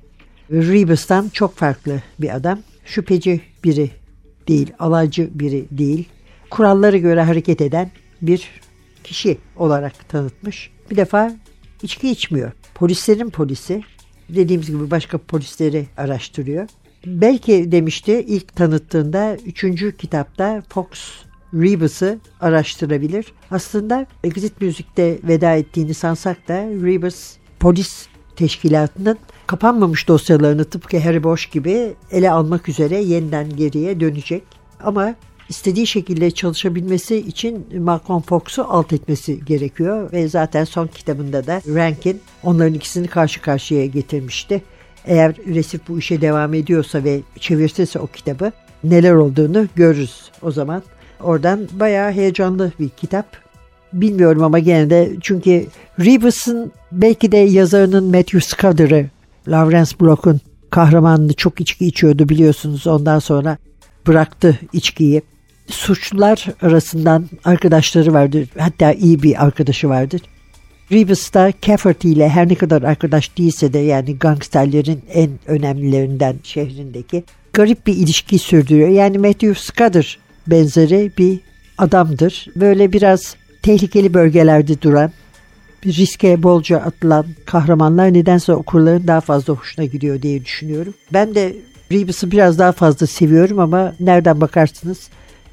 Rebus'tan 0.51 1.29
çok 1.29 1.55
farklı 1.55 2.03
bir 2.21 2.37
adam. 2.37 2.59
Şüpheci 2.85 3.41
biri 3.65 3.91
değil, 4.49 4.73
alaycı 4.79 5.31
biri 5.35 5.65
değil. 5.71 6.09
Kurallara 6.51 6.97
göre 6.97 7.23
hareket 7.23 7.61
eden 7.61 7.91
bir 8.23 8.49
kişi 9.05 9.39
olarak 9.57 10.09
tanıtmış. 10.09 10.71
Bir 10.91 10.97
defa 10.97 11.37
içki 11.83 12.11
içmiyor. 12.11 12.53
Polislerin 12.75 13.31
polisi. 13.31 13.83
Dediğimiz 14.29 14.67
gibi 14.67 14.91
başka 14.91 15.19
polisleri 15.19 15.87
araştırıyor. 15.97 16.69
Belki 17.07 17.73
demişti 17.73 18.25
ilk 18.29 18.57
tanıttığında 18.57 19.37
üçüncü 19.47 19.97
kitapta 19.97 20.63
Fox 20.69 20.87
Rebus'ı 21.55 22.19
araştırabilir. 22.41 23.33
Aslında 23.51 24.07
Exit 24.25 24.61
Müzik'te 24.61 25.19
veda 25.23 25.55
ettiğini 25.55 25.95
sansak 25.95 26.49
da 26.49 26.55
Rebus 26.55 27.37
polis 27.61 28.07
teşkilatının 28.37 29.19
kapanmamış 29.47 30.09
dosyalarını 30.09 30.65
tıpkı 30.65 30.99
Harry 30.99 31.25
Bosch 31.25 31.53
gibi 31.53 31.95
ele 32.11 32.31
almak 32.31 32.69
üzere 32.69 32.97
yeniden 33.03 33.57
geriye 33.57 34.01
dönecek. 34.01 34.43
Ama 34.81 35.15
istediği 35.49 35.87
şekilde 35.87 36.31
çalışabilmesi 36.31 37.17
için 37.17 37.67
Malcolm 37.79 38.23
Fox'u 38.23 38.65
alt 38.69 38.93
etmesi 38.93 39.45
gerekiyor 39.45 40.13
ve 40.13 40.29
zaten 40.29 40.65
son 40.65 40.87
kitabında 40.87 41.47
da 41.47 41.63
Rankin 41.75 42.21
onların 42.43 42.75
ikisini 42.75 43.09
karşı 43.09 43.43
karşıya 43.43 43.87
getirmişti. 43.87 44.63
Eğer 45.05 45.37
Resif 45.37 45.89
bu 45.89 45.99
işe 45.99 46.21
devam 46.21 46.55
ediyorsa 46.55 47.05
ve 47.05 47.21
çevirse 47.41 47.99
o 47.99 48.07
kitabı 48.07 48.53
neler 48.85 49.13
olduğunu 49.13 49.67
görürüz 49.77 50.31
o 50.43 50.51
zaman. 50.51 50.83
Oradan 51.21 51.69
bayağı 51.73 52.13
heyecanlı 52.13 52.73
bir 52.81 52.89
kitap. 52.89 53.27
Bilmiyorum 53.93 54.43
ama 54.43 54.59
gene 54.59 54.91
de 54.91 55.13
çünkü 55.21 55.67
Rebus'un 56.01 56.73
belki 56.93 57.33
de 57.33 57.37
yazarının 57.37 58.05
Matthew 58.05 58.41
Scudder'ı, 58.41 59.07
Lawrence 59.49 59.91
Block'un 60.01 60.41
kahramanını 60.71 61.33
çok 61.33 61.61
içki 61.61 61.87
içiyordu 61.87 62.29
biliyorsunuz. 62.29 62.87
Ondan 62.87 63.19
sonra 63.19 63.59
bıraktı 64.07 64.59
içkiyi. 64.73 65.23
Suçlular 65.69 66.47
arasından 66.63 67.25
arkadaşları 67.45 68.13
vardır. 68.13 68.49
Hatta 68.59 68.93
iyi 68.93 69.23
bir 69.23 69.45
arkadaşı 69.45 69.89
vardır. 69.89 70.21
Rebus 70.93 71.35
da 71.35 71.53
Cafferty 71.63 72.13
ile 72.13 72.29
her 72.29 72.49
ne 72.49 72.55
kadar 72.55 72.83
arkadaş 72.83 73.39
değilse 73.39 73.73
de 73.73 73.79
yani 73.79 74.19
gangsterlerin 74.19 75.03
en 75.13 75.31
önemlilerinden 75.47 76.37
şehrindeki 76.43 77.25
garip 77.53 77.87
bir 77.87 77.97
ilişki 77.97 78.39
sürdürüyor. 78.39 78.89
Yani 78.89 79.19
Matthew 79.19 79.55
Scudder 79.55 80.19
benzeri 80.47 81.13
bir 81.19 81.41
adamdır. 81.79 82.47
Böyle 82.57 82.93
biraz 82.93 83.37
tehlikeli 83.63 84.15
bölgelerde 84.15 84.83
duran, 84.83 85.13
riske 85.87 86.43
bolca 86.43 86.79
atılan 86.79 87.27
kahramanlar 87.47 88.15
nedense 88.15 88.53
okurların 88.53 89.07
daha 89.07 89.21
fazla 89.21 89.55
hoşuna 89.55 89.85
gidiyor 89.85 90.23
diye 90.23 90.45
düşünüyorum. 90.45 90.95
Ben 91.13 91.35
de 91.35 91.57
Rebus'u 91.93 92.31
biraz 92.31 92.59
daha 92.59 92.73
fazla 92.73 93.07
seviyorum 93.07 93.59
ama 93.59 93.95
nereden 94.01 94.41
bakarsınız 94.41 95.09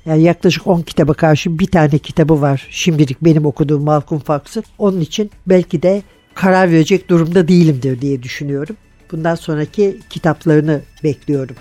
yani 0.06 0.24
yaklaşık 0.24 0.68
10 0.68 0.82
kitaba 0.82 1.14
karşı 1.14 1.60
bir 1.60 1.68
tane 1.68 1.98
kitabı 1.98 2.42
var. 2.42 2.68
Şimdilik 2.70 3.22
benim 3.22 3.46
okuduğum 3.46 3.84
Malcolm 3.84 4.20
Fox'ın. 4.20 4.64
Onun 4.78 5.02
için 5.02 5.32
belki 5.48 5.82
de 5.82 6.02
karar 6.34 6.72
verecek 6.72 7.10
durumda 7.10 7.48
değilimdir 7.48 8.02
diye 8.02 8.24
düşünüyorum. 8.24 8.76
Bundan 9.12 9.36
sonraki 9.36 10.00
kitaplarını 10.10 10.82
bekliyorum. 11.04 11.56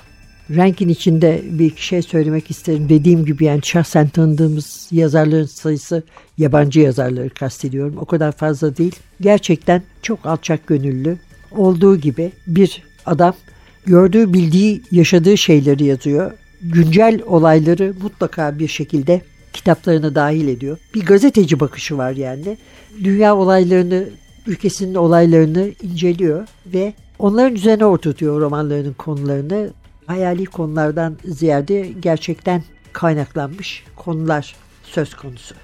Rankin 0.57 0.89
içinde 0.89 1.43
bir 1.45 1.77
şey 1.77 2.03
söylemek 2.03 2.51
isterim. 2.51 2.89
Dediğim 2.89 3.25
gibi 3.25 3.45
yani 3.45 3.61
şahsen 3.65 4.09
tanıdığımız 4.09 4.89
yazarların 4.93 5.47
sayısı 5.47 6.03
yabancı 6.39 6.81
yazarları 6.81 7.31
kastediyorum. 7.31 7.97
O 8.01 8.05
kadar 8.05 8.33
fazla 8.33 8.77
değil. 8.77 8.97
Gerçekten 9.21 9.83
çok 10.03 10.27
alçak 10.27 10.67
gönüllü. 10.67 11.19
Olduğu 11.51 11.97
gibi 11.97 12.33
bir 12.47 12.83
adam 13.07 13.35
gördüğü, 13.87 14.33
bildiği, 14.33 14.83
yaşadığı 14.91 15.39
şeyleri 15.39 15.85
yazıyor. 15.85 16.33
Güncel 16.63 17.21
olayları 17.27 17.95
mutlaka 18.03 18.59
bir 18.59 18.69
şekilde 18.69 19.21
kitaplarına 19.53 20.15
dahil 20.15 20.49
ediyor. 20.49 20.79
Bir 20.95 21.07
gazeteci 21.07 21.61
bakışı 21.61 21.99
var 21.99 22.13
yani. 22.13 22.59
Dünya 23.05 23.37
olaylarını, 23.37 24.05
ülkesinin 24.47 24.95
olaylarını 24.95 25.71
inceliyor 25.83 26.47
ve 26.67 26.95
onların 27.19 27.55
üzerine 27.55 27.85
oturtuyor 27.85 28.41
romanlarının 28.41 28.93
konularını 28.93 29.71
hayali 30.07 30.45
konulardan 30.45 31.17
ziyade 31.25 31.93
gerçekten 32.01 32.63
kaynaklanmış 32.93 33.85
konular 33.97 34.57
söz 34.83 35.15
konusu. 35.15 35.55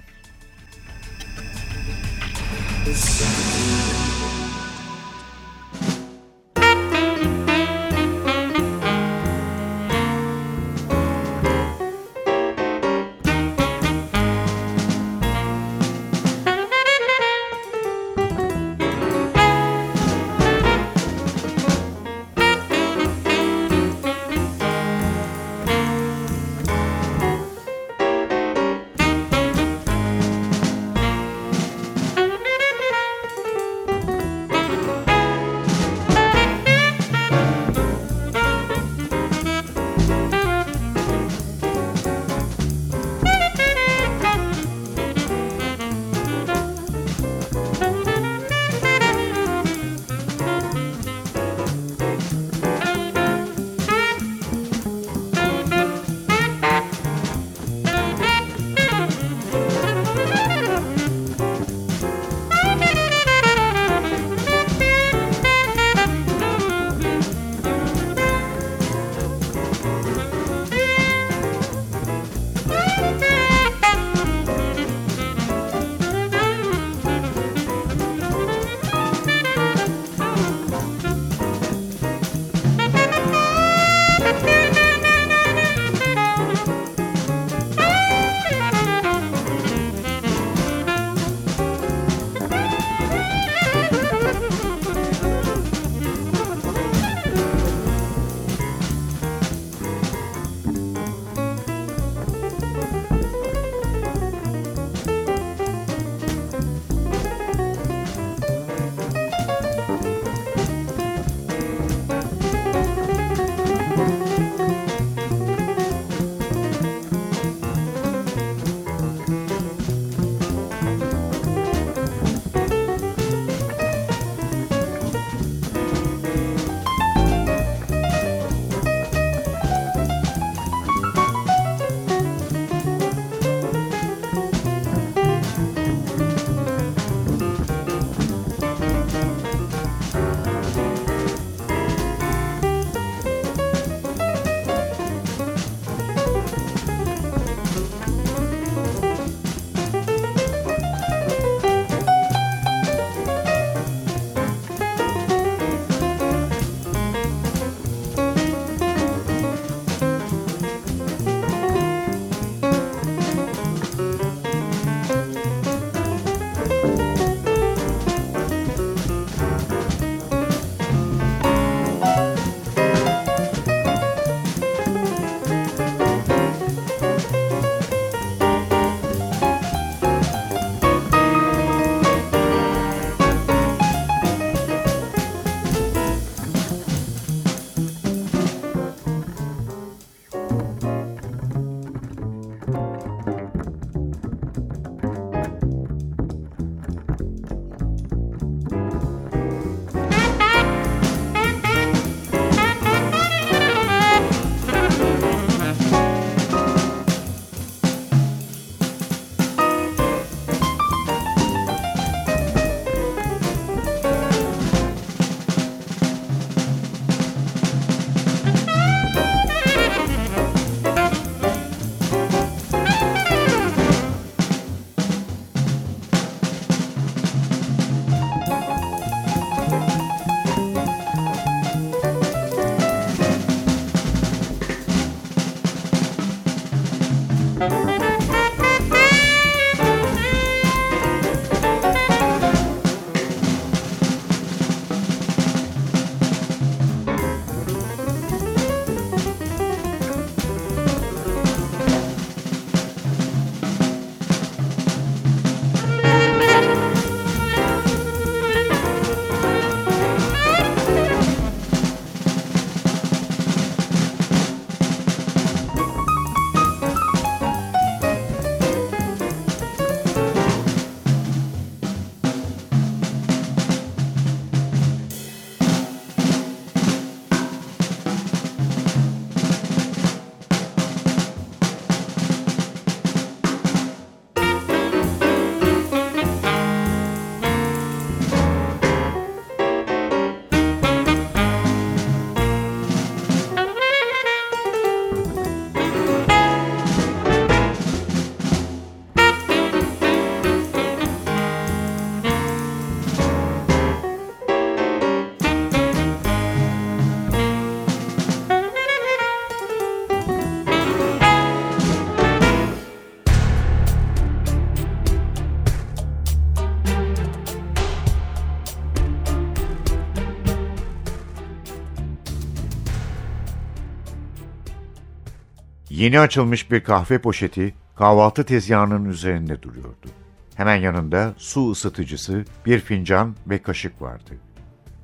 Yeni 325.91 326.21
açılmış 326.21 326.71
bir 326.71 326.85
kahve 326.85 327.19
poşeti 327.19 327.75
kahvaltı 327.97 328.45
tezgahının 328.45 329.05
üzerinde 329.05 329.63
duruyordu. 329.63 330.09
Hemen 330.55 330.77
yanında 330.77 331.35
su 331.37 331.71
ısıtıcısı, 331.71 332.45
bir 332.67 332.81
fincan 332.81 333.37
ve 333.47 333.63
kaşık 333.63 334.03
vardı. 334.03 334.31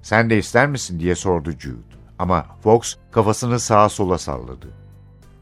Sen 0.03 0.31
de 0.31 0.39
ister 0.39 0.69
misin 0.69 1.01
diye 1.01 1.15
sordu 1.15 1.51
Jude. 1.51 1.95
Ama 2.19 2.47
Fox 2.63 2.97
kafasını 3.13 3.61
sağa 3.61 3.89
sola 3.89 4.19
salladı. 4.19 4.69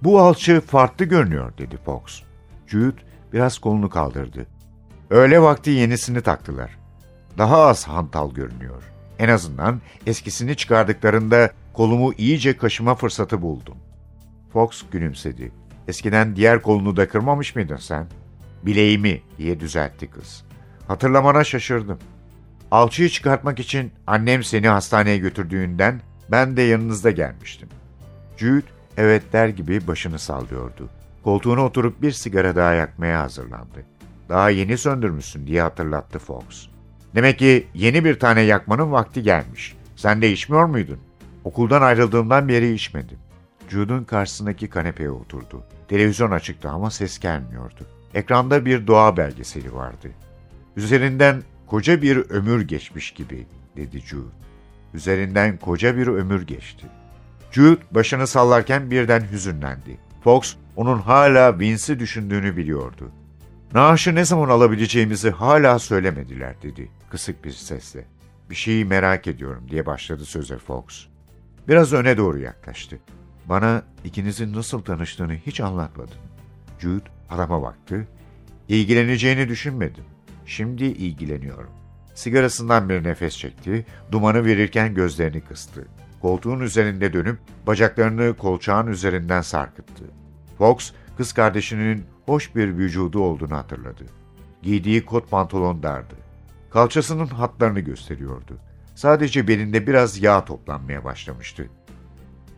Bu 0.02 0.20
alçı 0.20 0.60
farklı 0.60 1.04
görünüyor 1.04 1.58
dedi 1.58 1.76
Fox. 1.84 2.22
Jude 2.66 2.96
biraz 3.32 3.58
kolunu 3.58 3.90
kaldırdı. 3.90 4.46
Öğle 5.10 5.42
vakti 5.42 5.70
yenisini 5.70 6.20
taktılar. 6.20 6.78
Daha 7.38 7.60
az 7.62 7.88
hantal 7.88 8.34
görünüyor. 8.34 8.82
En 9.18 9.28
azından 9.28 9.80
eskisini 10.06 10.56
çıkardıklarında 10.56 11.50
kolumu 11.72 12.12
iyice 12.18 12.56
kaşıma 12.56 12.94
fırsatı 12.94 13.42
buldum. 13.42 13.76
Fox 14.52 14.82
gülümsedi. 14.92 15.52
Eskiden 15.88 16.36
diğer 16.36 16.62
kolunu 16.62 16.96
da 16.96 17.08
kırmamış 17.08 17.56
mıydın 17.56 17.76
sen? 17.76 18.06
Bileğimi 18.62 19.22
diye 19.38 19.60
düzeltti 19.60 20.10
kız. 20.10 20.44
Hatırlamana 20.88 21.44
şaşırdım. 21.44 21.98
Alçıyı 22.70 23.08
çıkartmak 23.08 23.60
için 23.60 23.92
annem 24.06 24.42
seni 24.42 24.68
hastaneye 24.68 25.18
götürdüğünden 25.18 26.00
ben 26.30 26.56
de 26.56 26.62
yanınızda 26.62 27.10
gelmiştim. 27.10 27.68
Jude 28.36 28.66
evet 28.96 29.32
der 29.32 29.48
gibi 29.48 29.86
başını 29.86 30.18
sallıyordu. 30.18 30.88
Koltuğuna 31.24 31.64
oturup 31.64 32.02
bir 32.02 32.12
sigara 32.12 32.56
daha 32.56 32.72
yakmaya 32.72 33.22
hazırlandı. 33.22 33.84
Daha 34.28 34.50
yeni 34.50 34.78
söndürmüşsün 34.78 35.46
diye 35.46 35.62
hatırlattı 35.62 36.18
Fox. 36.18 36.66
Demek 37.14 37.38
ki 37.38 37.66
yeni 37.74 38.04
bir 38.04 38.18
tane 38.18 38.40
yakmanın 38.40 38.92
vakti 38.92 39.22
gelmiş. 39.22 39.76
Sen 39.96 40.22
de 40.22 40.32
içmiyor 40.32 40.64
muydun? 40.64 40.98
Okuldan 41.44 41.82
ayrıldığımdan 41.82 42.48
beri 42.48 42.72
içmedim. 42.74 43.18
Jude'un 43.72 44.04
karşısındaki 44.04 44.68
kanepeye 44.68 45.10
oturdu. 45.10 45.64
Televizyon 45.88 46.30
açıktı 46.30 46.68
ama 46.68 46.90
ses 46.90 47.18
gelmiyordu. 47.18 47.86
Ekranda 48.14 48.64
bir 48.64 48.86
doğa 48.86 49.16
belgeseli 49.16 49.74
vardı. 49.74 50.08
Üzerinden 50.76 51.42
koca 51.66 52.02
bir 52.02 52.16
ömür 52.16 52.60
geçmiş 52.60 53.10
gibi, 53.10 53.46
dedi 53.76 54.00
Jude. 54.00 54.28
Üzerinden 54.94 55.56
koca 55.56 55.96
bir 55.96 56.06
ömür 56.06 56.46
geçti. 56.46 56.86
Jude 57.50 57.80
başını 57.90 58.26
sallarken 58.26 58.90
birden 58.90 59.22
hüzünlendi. 59.32 59.98
Fox, 60.24 60.56
onun 60.76 60.98
hala 60.98 61.58
Vince'i 61.58 61.98
düşündüğünü 61.98 62.56
biliyordu. 62.56 63.10
Naaşı 63.74 64.14
ne 64.14 64.24
zaman 64.24 64.48
alabileceğimizi 64.48 65.30
hala 65.30 65.78
söylemediler, 65.78 66.54
dedi 66.62 66.88
kısık 67.10 67.44
bir 67.44 67.50
sesle. 67.50 68.04
Bir 68.50 68.54
şeyi 68.54 68.84
merak 68.84 69.26
ediyorum 69.26 69.64
diye 69.70 69.86
başladı 69.86 70.24
söze 70.24 70.58
Fox. 70.58 71.06
Biraz 71.68 71.92
öne 71.92 72.16
doğru 72.16 72.38
yaklaştı. 72.38 72.98
Bana 73.52 73.82
ikinizin 74.04 74.52
nasıl 74.54 74.82
tanıştığını 74.82 75.34
hiç 75.34 75.60
anlatmadın. 75.60 76.16
Jude 76.78 77.04
adama 77.30 77.62
baktı. 77.62 78.08
İlgileneceğini 78.68 79.48
düşünmedim. 79.48 80.04
Şimdi 80.46 80.84
ilgileniyorum. 80.84 81.70
Sigarasından 82.14 82.88
bir 82.88 83.04
nefes 83.04 83.38
çekti, 83.38 83.86
dumanı 84.12 84.44
verirken 84.44 84.94
gözlerini 84.94 85.40
kıstı. 85.40 85.84
Koltuğun 86.22 86.60
üzerinde 86.60 87.12
dönüp 87.12 87.38
bacaklarını 87.66 88.36
kolçağın 88.36 88.86
üzerinden 88.86 89.42
sarkıttı. 89.42 90.04
Fox, 90.58 90.92
kız 91.16 91.32
kardeşinin 91.32 92.04
hoş 92.26 92.56
bir 92.56 92.76
vücudu 92.76 93.20
olduğunu 93.20 93.56
hatırladı. 93.56 94.04
Giydiği 94.62 95.04
kot 95.04 95.30
pantolon 95.30 95.82
dardı. 95.82 96.14
Kalçasının 96.70 97.26
hatlarını 97.26 97.80
gösteriyordu. 97.80 98.58
Sadece 98.94 99.48
belinde 99.48 99.86
biraz 99.86 100.22
yağ 100.22 100.44
toplanmaya 100.44 101.04
başlamıştı. 101.04 101.68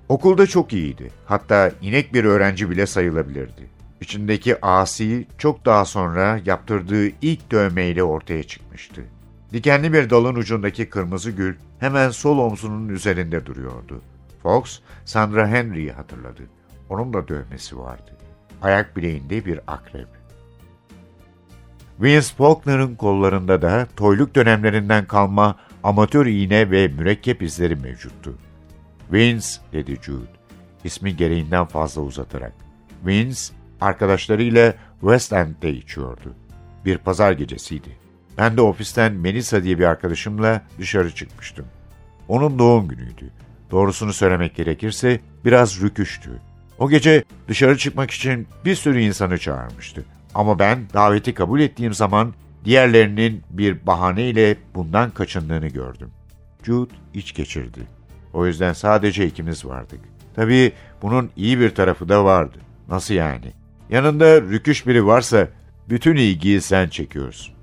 Okulda 0.09 0.47
çok 0.47 0.73
iyiydi. 0.73 1.11
Hatta 1.27 1.73
inek 1.83 2.15
bir 2.15 2.25
öğrenci 2.25 2.71
bile 2.71 2.87
sayılabilirdi. 2.87 3.71
İçindeki 4.01 4.67
asi 4.67 5.27
çok 5.39 5.65
daha 5.65 5.85
sonra 5.85 6.41
yaptırdığı 6.45 7.07
ilk 7.07 7.51
dövmeyle 7.51 8.03
ortaya 8.03 8.43
çıkmıştı. 8.43 9.03
Dikenli 9.53 9.93
bir 9.93 10.11
dalın 10.11 10.35
ucundaki 10.35 10.89
kırmızı 10.89 11.31
gül 11.31 11.55
hemen 11.81 12.11
sol 12.11 12.39
omzunun 12.39 12.89
üzerinde 12.89 13.47
duruyordu. 13.47 14.01
Fox, 14.43 14.81
Sandra 15.05 15.49
Henry'i 15.49 15.93
hatırladı. 15.93 16.43
Onun 16.89 17.13
da 17.13 17.29
dövmesi 17.29 17.79
vardı. 17.79 18.11
Ayak 18.63 18.97
bileğinde 18.97 19.45
bir 19.45 19.61
akrep. 19.67 20.09
Vince 22.01 22.35
Faulkner'ın 22.39 22.95
kollarında 22.95 23.63
da 23.63 23.87
toyluk 23.97 24.35
dönemlerinden 24.35 25.07
kalma 25.07 25.57
amatör 25.83 26.27
iğne 26.27 26.71
ve 26.71 26.89
mürekkep 26.89 27.43
izleri 27.43 27.77
mevcuttu. 27.77 28.35
Vince, 29.13 29.47
dedi 29.73 29.99
Jude, 30.03 30.31
ismi 30.85 31.17
gereğinden 31.17 31.65
fazla 31.65 32.03
uzatarak. 32.03 32.53
Vince, 33.07 33.41
arkadaşlarıyla 33.81 34.75
West 35.01 35.33
End'de 35.33 35.73
içiyordu. 35.73 36.35
Bir 36.85 36.99
pazar 36.99 37.33
gecesiydi. 37.33 37.89
Ben 38.39 38.57
de 38.57 38.61
ofisten 38.61 39.13
Melissa 39.13 39.63
diye 39.63 39.79
bir 39.79 39.85
arkadaşımla 39.85 40.63
dışarı 40.79 41.15
çıkmıştım. 41.15 41.67
Onun 42.29 42.59
doğum 42.59 42.89
günüydü. 42.89 43.31
Doğrusunu 43.71 44.13
söylemek 44.13 44.55
gerekirse 44.55 45.21
biraz 45.45 45.81
rüküştü. 45.81 46.31
O 46.79 46.91
gece 46.91 47.25
dışarı 47.49 47.79
çıkmak 47.79 48.11
için 48.11 48.49
bir 48.65 48.75
sürü 48.75 49.01
insanı 49.01 49.39
çağırmıştı. 49.39 50.05
Ama 50.35 50.59
ben 50.59 50.79
daveti 50.95 51.35
kabul 51.35 51.61
ettiğim 51.61 51.95
zaman 51.95 52.35
diğerlerinin 52.65 53.43
bir 53.51 53.87
bahaneyle 53.87 54.57
bundan 54.75 55.11
kaçındığını 55.11 55.69
gördüm. 55.69 56.11
Jude 56.63 56.95
iç 57.15 57.35
geçirdi. 57.35 57.81
O 58.35 58.47
yüzden 58.47 58.73
sadece 58.73 59.27
ikimiz 59.27 59.65
vardık. 59.65 60.01
Tabii 60.37 60.73
bunun 61.03 61.31
iyi 61.37 61.61
bir 61.61 61.75
tarafı 61.75 62.09
da 62.09 62.25
vardı. 62.25 62.59
Nasıl 62.89 63.15
yani? 63.15 63.53
Yanında 63.91 64.41
rüküş 64.41 64.87
biri 64.87 65.07
varsa 65.07 65.49
bütün 65.89 66.17
ilgiyi 66.17 66.61
sen 66.61 66.89
çekiyorsun. 66.89 67.55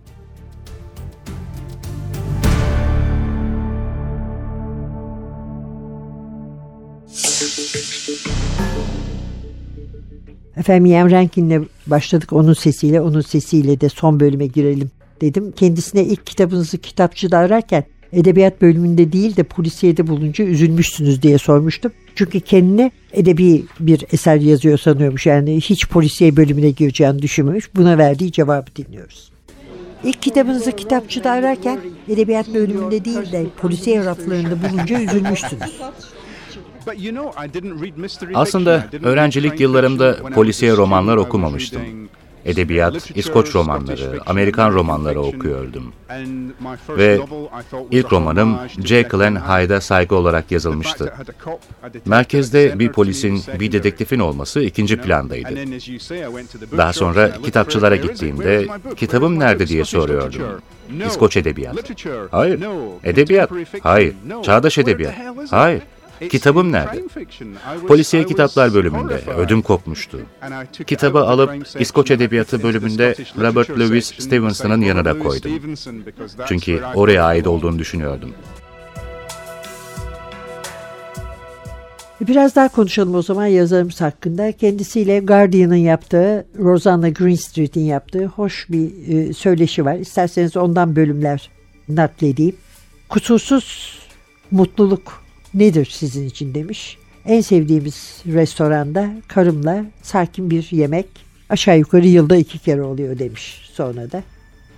Efendim 10.57 10.85
Yem 10.85 11.11
Rankin'le 11.11 11.67
başladık 11.87 12.33
onun 12.33 12.53
sesiyle, 12.53 13.01
onun 13.01 13.21
sesiyle 13.21 13.81
de 13.81 13.89
son 13.89 14.19
bölüme 14.19 14.47
girelim 14.47 14.91
dedim. 15.21 15.51
Kendisine 15.51 16.03
ilk 16.03 16.25
kitabınızı 16.25 16.77
kitapçıda 16.77 17.37
ararken 17.37 17.83
edebiyat 18.13 18.61
bölümünde 18.61 19.11
değil 19.11 19.35
de 19.35 19.43
polisiyede 19.43 20.07
bulunca 20.07 20.45
üzülmüşsünüz 20.45 21.21
diye 21.21 21.37
sormuştum. 21.37 21.91
Çünkü 22.15 22.39
kendini 22.39 22.91
edebi 23.13 23.63
bir 23.79 24.05
eser 24.11 24.35
yazıyor 24.35 24.77
sanıyormuş. 24.77 25.25
Yani 25.25 25.61
hiç 25.61 25.87
polisiye 25.87 26.35
bölümüne 26.35 26.69
gireceğini 26.69 27.21
düşünmemiş. 27.21 27.75
Buna 27.75 27.97
verdiği 27.97 28.31
cevabı 28.31 28.75
dinliyoruz. 28.75 29.31
İlk 30.03 30.21
kitabınızı 30.21 30.71
kitapçıda 30.71 31.31
ararken 31.31 31.79
edebiyat 32.09 32.53
bölümünde 32.53 33.05
değil 33.05 33.31
de 33.31 33.45
polisiye 33.57 34.05
raflarında 34.05 34.69
bulunca 34.69 34.99
üzülmüştünüz. 35.01 35.81
Aslında 38.33 38.87
öğrencilik 39.03 39.59
yıllarımda 39.59 40.17
polisiye 40.33 40.77
romanlar 40.77 41.17
okumamıştım. 41.17 41.81
Edebiyat, 42.45 43.17
İskoç 43.17 43.55
romanları, 43.55 44.19
Amerikan 44.25 44.71
romanları 44.73 45.21
okuyordum. 45.21 45.93
Ve 46.89 47.19
ilk 47.91 48.11
romanım 48.13 48.57
Jekyll 48.85 49.19
and 49.19 49.37
Hyde'a 49.37 49.81
saygı 49.81 50.15
olarak 50.15 50.51
yazılmıştı. 50.51 51.13
Merkezde 52.05 52.79
bir 52.79 52.91
polisin, 52.91 53.43
bir 53.59 53.71
dedektifin 53.71 54.19
olması 54.19 54.61
ikinci 54.61 54.97
plandaydı. 54.97 55.55
Daha 56.77 56.93
sonra 56.93 57.31
kitapçılara 57.43 57.95
gittiğimde 57.95 58.67
kitabım 58.97 59.39
nerede 59.39 59.67
diye 59.67 59.85
soruyordum. 59.85 60.41
İskoç 61.07 61.37
edebiyat. 61.37 61.75
Hayır. 62.31 62.59
Edebiyat. 63.03 63.51
Hayır. 63.81 64.15
Çağdaş 64.43 64.77
edebiyat. 64.77 65.13
Hayır. 65.49 65.81
Kitabım 66.29 66.71
nerede? 66.71 67.03
Polisiye 67.87 68.25
kitaplar 68.25 68.73
bölümünde 68.73 69.21
ödüm 69.37 69.61
kopmuştu. 69.61 70.19
Kitabı 70.87 71.19
alıp 71.19 71.51
İskoç 71.79 72.11
Edebiyatı 72.11 72.63
bölümünde 72.63 73.15
Robert 73.37 73.69
Louis 73.69 74.13
Stevenson'ın 74.19 74.81
yanına 74.81 75.19
koydum. 75.19 75.51
Çünkü 76.47 76.81
oraya 76.95 77.23
ait 77.23 77.47
olduğunu 77.47 77.79
düşünüyordum. 77.79 78.33
Biraz 82.21 82.55
daha 82.55 82.69
konuşalım 82.69 83.15
o 83.15 83.21
zaman 83.21 83.45
yazarımız 83.45 84.01
hakkında. 84.01 84.51
Kendisiyle 84.51 85.19
Guardian'ın 85.19 85.75
yaptığı, 85.75 86.45
Rosanna 86.59 87.09
Greenstreet'in 87.09 87.81
yaptığı 87.81 88.25
hoş 88.25 88.69
bir 88.69 88.91
e, 89.07 89.33
söyleşi 89.33 89.85
var. 89.85 89.95
İsterseniz 89.95 90.57
ondan 90.57 90.95
bölümler 90.95 91.49
nakledeyim. 91.89 92.55
Kusursuz 93.09 93.99
mutluluk 94.51 95.20
nedir 95.53 95.89
sizin 95.91 96.27
için 96.27 96.53
demiş. 96.53 96.97
En 97.25 97.41
sevdiğimiz 97.41 98.21
restoranda 98.25 99.09
karımla 99.27 99.85
sakin 100.01 100.49
bir 100.49 100.67
yemek 100.71 101.07
aşağı 101.49 101.79
yukarı 101.79 102.07
yılda 102.07 102.35
iki 102.35 102.59
kere 102.59 102.81
oluyor 102.81 103.19
demiş 103.19 103.69
sonra 103.73 104.11
da. 104.11 104.23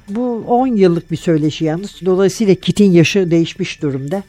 Bu 0.09 0.43
10 0.47 0.67
yıllık 0.67 1.11
bir 1.11 1.17
söyleşi 1.17 1.65
yalnız. 1.65 1.99
Dolayısıyla 2.05 2.55
Kit'in 2.55 2.91
yaşı 2.91 3.31
değişmiş 3.31 3.81
durumda. 3.81 4.23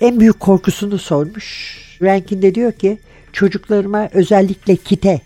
En 0.00 0.20
büyük 0.20 0.40
korkusunu 0.40 0.98
sormuş. 0.98 1.78
Rankin 2.02 2.42
de 2.42 2.54
diyor 2.54 2.72
ki 2.72 2.98
çocuklarıma 3.32 4.08
özellikle 4.12 4.76
Kit'e 4.76 5.20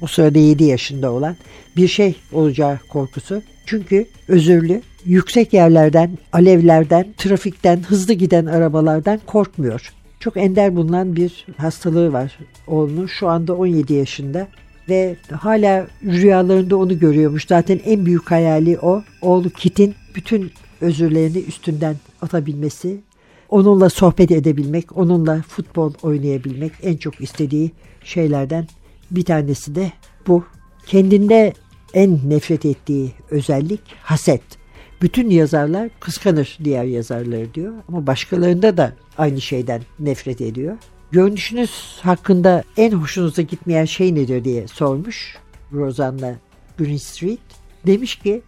o 0.00 0.06
sırada 0.06 0.38
7 0.38 0.64
yaşında 0.64 1.12
olan 1.12 1.36
bir 1.76 1.88
şey 1.88 2.14
olacağı 2.32 2.78
korkusu. 2.88 3.42
Çünkü 3.66 4.06
özürlü, 4.28 4.82
yüksek 5.04 5.52
yerlerden, 5.52 6.18
alevlerden, 6.32 7.06
trafikten, 7.18 7.82
hızlı 7.82 8.12
giden 8.12 8.46
arabalardan 8.46 9.20
korkmuyor. 9.26 9.92
Çok 10.20 10.36
ender 10.36 10.76
bulunan 10.76 11.16
bir 11.16 11.46
hastalığı 11.56 12.12
var 12.12 12.38
oğlunun. 12.66 13.06
Şu 13.06 13.28
anda 13.28 13.56
17 13.56 13.94
yaşında 13.94 14.48
ve 14.88 15.16
hala 15.32 15.86
rüyalarında 16.04 16.76
onu 16.76 16.98
görüyormuş. 16.98 17.46
Zaten 17.48 17.80
en 17.84 18.06
büyük 18.06 18.30
hayali 18.30 18.78
o. 18.78 19.02
Oğlu 19.22 19.50
Kit'in 19.50 19.94
bütün 20.14 20.52
özürlerini 20.80 21.38
üstünden 21.38 21.96
atabilmesi, 22.22 23.00
onunla 23.48 23.90
sohbet 23.90 24.30
edebilmek, 24.30 24.96
onunla 24.96 25.42
futbol 25.48 25.92
oynayabilmek 26.02 26.72
en 26.82 26.96
çok 26.96 27.20
istediği 27.20 27.70
şeylerden 28.04 28.66
bir 29.10 29.24
tanesi 29.24 29.74
de 29.74 29.92
bu. 30.26 30.44
Kendinde 30.86 31.52
en 31.94 32.18
nefret 32.30 32.64
ettiği 32.64 33.12
özellik 33.30 33.80
haset. 34.02 34.59
Bütün 35.02 35.30
yazarlar 35.30 35.90
kıskanır 36.00 36.58
diğer 36.64 36.84
yazarları 36.84 37.54
diyor 37.54 37.72
ama 37.88 38.06
başkalarında 38.06 38.76
da 38.76 38.92
aynı 39.18 39.40
şeyden 39.40 39.82
nefret 39.98 40.40
ediyor. 40.40 40.76
Görünüşünüz 41.10 41.98
hakkında 42.02 42.62
en 42.76 42.92
hoşunuza 42.92 43.42
gitmeyen 43.42 43.84
şey 43.84 44.14
nedir 44.14 44.44
diye 44.44 44.68
sormuş 44.68 45.36
Rosanna 45.72 46.34
Greenstreet. 46.78 47.40
Demiş 47.86 48.16
ki 48.16 48.42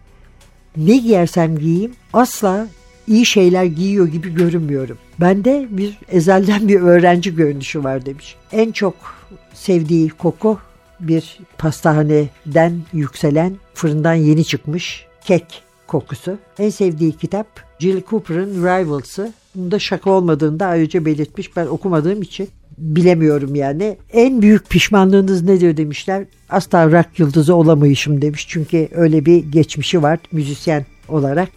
ne 0.77 0.97
giyersem 0.97 1.57
giyeyim 1.57 1.93
asla 2.13 2.67
iyi 3.07 3.25
şeyler 3.25 3.63
giyiyor 3.63 4.07
gibi 4.07 4.35
görünmüyorum. 4.35 4.97
Bende 5.19 5.67
bir 5.69 5.97
ezelden 6.07 6.67
bir 6.67 6.81
öğrenci 6.81 7.35
görünüşü 7.35 7.83
var 7.83 8.05
demiş. 8.05 8.35
En 8.51 8.71
çok 8.71 8.95
sevdiği 9.53 10.09
koku 10.09 10.59
bir 10.99 11.39
pastahaneden 11.57 12.81
yükselen 12.93 13.55
fırından 13.73 14.13
yeni 14.13 14.45
çıkmış 14.45 15.05
kek 15.25 15.63
kokusu. 15.87 16.37
En 16.59 16.69
sevdiği 16.69 17.11
kitap 17.11 17.47
Jill 17.79 18.01
Cooper'ın 18.09 18.63
Rivals'ı. 18.63 19.33
Bunda 19.55 19.79
şaka 19.79 20.09
olmadığını 20.09 20.59
da 20.59 20.65
ayrıca 20.65 21.05
belirtmiş. 21.05 21.55
Ben 21.55 21.65
okumadığım 21.65 22.21
için 22.21 22.49
bilemiyorum 22.77 23.55
yani. 23.55 23.97
En 24.13 24.41
büyük 24.41 24.69
pişmanlığınız 24.69 25.43
nedir 25.43 25.77
demişler. 25.77 26.25
Asla 26.49 26.91
rock 26.91 27.19
yıldızı 27.19 27.55
olamayışım 27.55 28.21
demiş. 28.21 28.45
Çünkü 28.49 28.87
öyle 28.91 29.25
bir 29.25 29.37
geçmişi 29.37 30.01
var 30.01 30.19
müzisyen 30.31 30.85
olarak. 31.07 31.49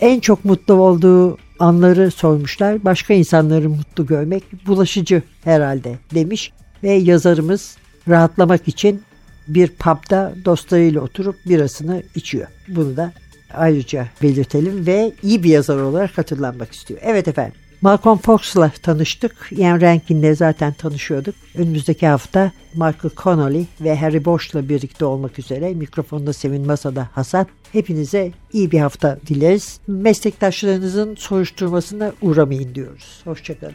En 0.00 0.20
çok 0.20 0.44
mutlu 0.44 0.74
olduğu 0.74 1.38
anları 1.58 2.10
sormuşlar. 2.10 2.84
Başka 2.84 3.14
insanları 3.14 3.68
mutlu 3.70 4.06
görmek 4.06 4.66
bulaşıcı 4.66 5.22
herhalde 5.44 5.98
demiş. 6.14 6.52
Ve 6.82 6.92
yazarımız 6.92 7.76
rahatlamak 8.08 8.68
için 8.68 9.02
bir 9.48 9.68
pub'da 9.68 10.34
dostlarıyla 10.44 11.00
oturup 11.00 11.36
birasını 11.46 12.02
içiyor. 12.14 12.46
Bunu 12.68 12.96
da 12.96 13.12
ayrıca 13.56 14.06
belirtelim 14.22 14.86
ve 14.86 15.12
iyi 15.22 15.42
bir 15.42 15.50
yazar 15.50 15.76
olarak 15.76 16.18
hatırlanmak 16.18 16.72
istiyor. 16.72 17.00
Evet 17.02 17.28
efendim. 17.28 17.54
Malcolm 17.82 18.18
Fox'la 18.18 18.72
tanıştık. 18.82 19.48
Ian 19.50 19.80
Rankin'le 19.80 20.34
zaten 20.34 20.72
tanışıyorduk. 20.72 21.34
Önümüzdeki 21.54 22.06
hafta 22.06 22.52
Michael 22.74 23.10
Connolly 23.16 23.66
ve 23.80 23.96
Harry 23.96 24.24
Bosch'la 24.24 24.68
birlikte 24.68 25.04
olmak 25.04 25.38
üzere 25.38 25.74
mikrofonda 25.74 26.32
Sevin 26.32 26.66
Masa'da 26.66 27.08
Hasan. 27.12 27.46
Hepinize 27.72 28.32
iyi 28.52 28.70
bir 28.70 28.80
hafta 28.80 29.18
dileriz. 29.26 29.80
Meslektaşlarınızın 29.86 31.14
soruşturmasına 31.14 32.12
uğramayın 32.22 32.74
diyoruz. 32.74 33.20
Hoşçakalın. 33.24 33.74